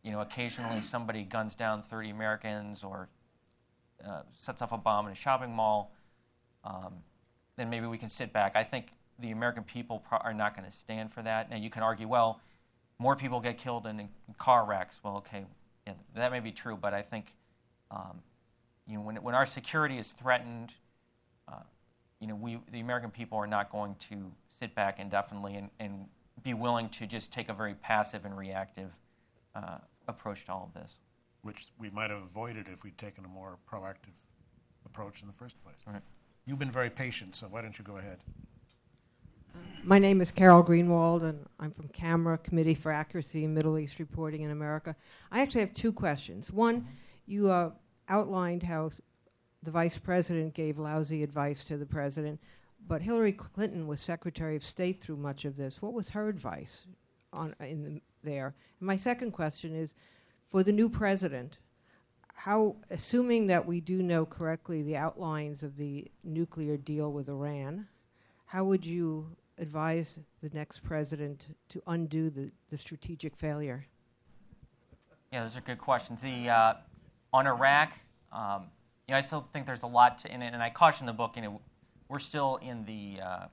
[0.02, 3.08] you know occasionally somebody guns down 30 Americans or
[4.06, 5.92] uh, sets off a bomb in a shopping mall,
[6.64, 6.94] um,
[7.56, 8.56] then maybe we can sit back.
[8.56, 11.50] I think the American people pro- are not going to stand for that.
[11.50, 12.40] Now, you can argue, well,
[12.98, 14.08] more people get killed in, in
[14.38, 15.00] car wrecks.
[15.02, 15.44] Well, okay,
[15.86, 17.34] yeah, that may be true, but I think
[17.90, 18.22] um,
[18.86, 20.74] you know, when, when our security is threatened,
[21.48, 21.62] uh,
[22.20, 26.06] you know, we, the American people are not going to sit back indefinitely and, and
[26.42, 28.90] be willing to just take a very passive and reactive
[29.54, 29.78] uh,
[30.08, 30.96] approach to all of this.
[31.42, 34.14] Which we might have avoided if we'd taken a more proactive
[34.86, 35.76] approach in the first place.
[35.86, 36.02] Right.
[36.46, 38.18] You've been very patient, so why don't you go ahead?
[39.84, 43.98] My name is Carol Greenwald, and I'm from CAMERA, Committee for Accuracy in Middle East
[43.98, 44.94] Reporting in America.
[45.32, 46.52] I actually have two questions.
[46.52, 46.86] One,
[47.26, 47.72] you uh,
[48.08, 48.90] outlined how
[49.64, 52.40] the vice president gave lousy advice to the president,
[52.86, 55.82] but Hillary Clinton was Secretary of State through much of this.
[55.82, 56.86] What was her advice
[57.32, 58.54] on in the, there?
[58.78, 59.94] And my second question is,
[60.48, 61.58] for the new president,
[62.34, 67.88] how, assuming that we do know correctly the outlines of the nuclear deal with Iran,
[68.46, 69.26] how would you
[69.58, 73.86] advise the next president to undo the, the strategic failure?
[75.32, 76.20] Yeah, those are good questions.
[76.20, 76.74] The uh,
[77.32, 77.98] on Iraq,
[78.32, 78.64] um,
[79.08, 81.12] you know, I still think there's a lot to, in it, and I caution the
[81.12, 81.36] book.
[81.36, 81.60] You know,
[82.08, 83.22] we're still in the.
[83.22, 83.46] Uh,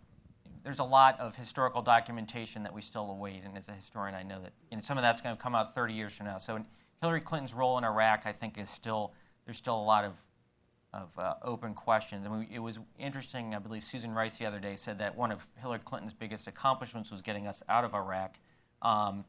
[0.64, 4.24] there's a lot of historical documentation that we still await, and as a historian, I
[4.24, 6.38] know that know, some of that's going to come out 30 years from now.
[6.38, 6.64] So
[7.02, 9.14] Hillary Clinton's role in Iraq, I think, is still
[9.46, 10.14] there's still a lot of
[10.94, 12.26] of uh, open questions.
[12.26, 13.54] I mean, it was interesting.
[13.54, 17.12] I believe Susan Rice the other day said that one of Hillary Clinton's biggest accomplishments
[17.12, 18.36] was getting us out of Iraq.
[18.82, 19.26] Um,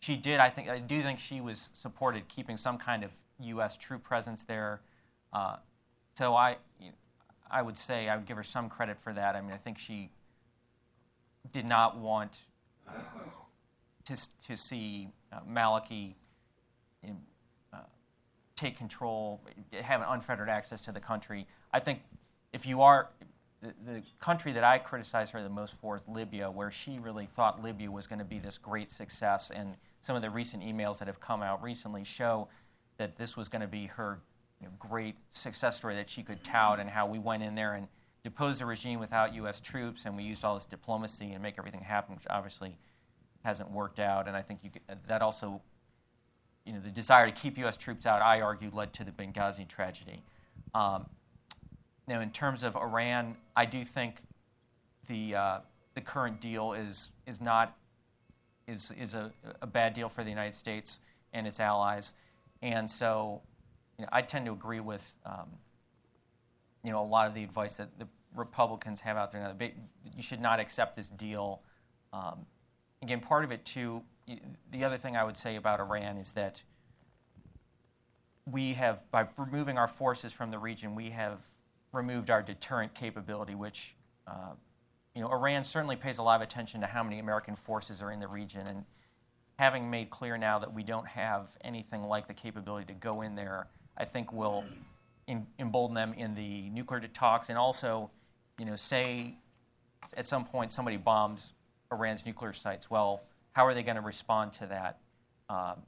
[0.00, 0.40] she did.
[0.40, 0.68] I think.
[0.68, 3.10] I do think she was supported keeping some kind of
[3.40, 3.76] U.S.
[3.76, 4.80] troop presence there.
[5.32, 5.56] Uh,
[6.14, 6.56] so I,
[7.50, 9.36] I would say I would give her some credit for that.
[9.36, 10.10] I mean, I think she
[11.52, 12.38] did not want
[14.06, 14.16] to
[14.46, 16.14] to see uh, Maliki.
[17.02, 17.18] In,
[18.64, 19.40] take control,
[19.82, 21.46] have unfettered access to the country.
[21.72, 22.00] I think
[22.52, 23.10] if you are,
[23.60, 27.26] the, the, country that I criticize her the most for is Libya, where she really
[27.26, 29.50] thought Libya was going to be this great success.
[29.54, 32.48] And some of the recent emails that have come out recently show
[32.96, 34.20] that this was going to be her
[34.60, 37.74] you know, great success story that she could tout, and how we went in there
[37.74, 37.88] and
[38.22, 39.60] deposed the regime without U.S.
[39.60, 42.78] troops, and we used all this diplomacy and make everything happen, which obviously
[43.44, 44.70] hasn't worked out, and I think you,
[45.06, 45.60] that also,
[46.64, 47.76] you know, the desire to keep U.S.
[47.76, 50.22] troops out, I argue, led to the Benghazi tragedy.
[50.74, 51.06] Um,
[52.06, 54.22] now, in terms of Iran, I do think
[55.06, 55.58] the uh,
[55.94, 57.76] the current deal is is not
[58.66, 59.32] is is a,
[59.62, 61.00] a bad deal for the United States
[61.32, 62.12] and its allies,
[62.62, 63.42] and so
[63.98, 65.48] you know, I tend to agree with um,
[66.82, 69.66] you know a lot of the advice that the Republicans have out there now.
[70.16, 71.62] You should not accept this deal.
[72.12, 72.46] Um,
[73.02, 74.02] again, part of it too.
[74.70, 76.62] The other thing I would say about Iran is that
[78.46, 81.40] we have, by removing our forces from the region, we have
[81.92, 83.94] removed our deterrent capability, which
[84.26, 84.52] uh,
[85.14, 88.10] you know, Iran certainly pays a lot of attention to how many American forces are
[88.10, 88.84] in the region, and
[89.58, 93.36] having made clear now that we don't have anything like the capability to go in
[93.36, 94.64] there, I think will
[95.28, 98.10] in, embolden them in the nuclear talks, and also,
[98.58, 99.36] you know, say
[100.16, 101.52] at some point somebody bombs
[101.92, 102.90] Iran's nuclear sites.
[102.90, 103.22] Well,
[103.54, 104.98] how are they going to respond to that?
[105.48, 105.82] Um,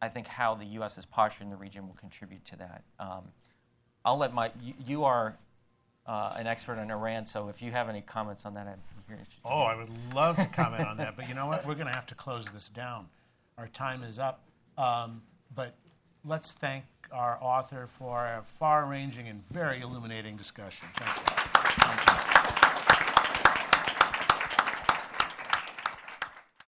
[0.00, 2.84] I think how the U.S.'s posture in the region will contribute to that.
[3.00, 3.24] Um,
[4.04, 5.36] I'll let my you, you are
[6.06, 8.78] uh, an expert on Iran, so if you have any comments on that, I'm
[9.08, 9.18] here.
[9.44, 11.66] Oh, I would love to comment on that, but you know what?
[11.66, 13.08] We're going to have to close this down.
[13.56, 14.44] Our time is up.
[14.76, 15.22] Um,
[15.54, 15.74] but
[16.24, 20.88] let's thank our author for a far ranging and very illuminating discussion.
[20.94, 21.22] Thank you.
[21.26, 22.27] Thank you.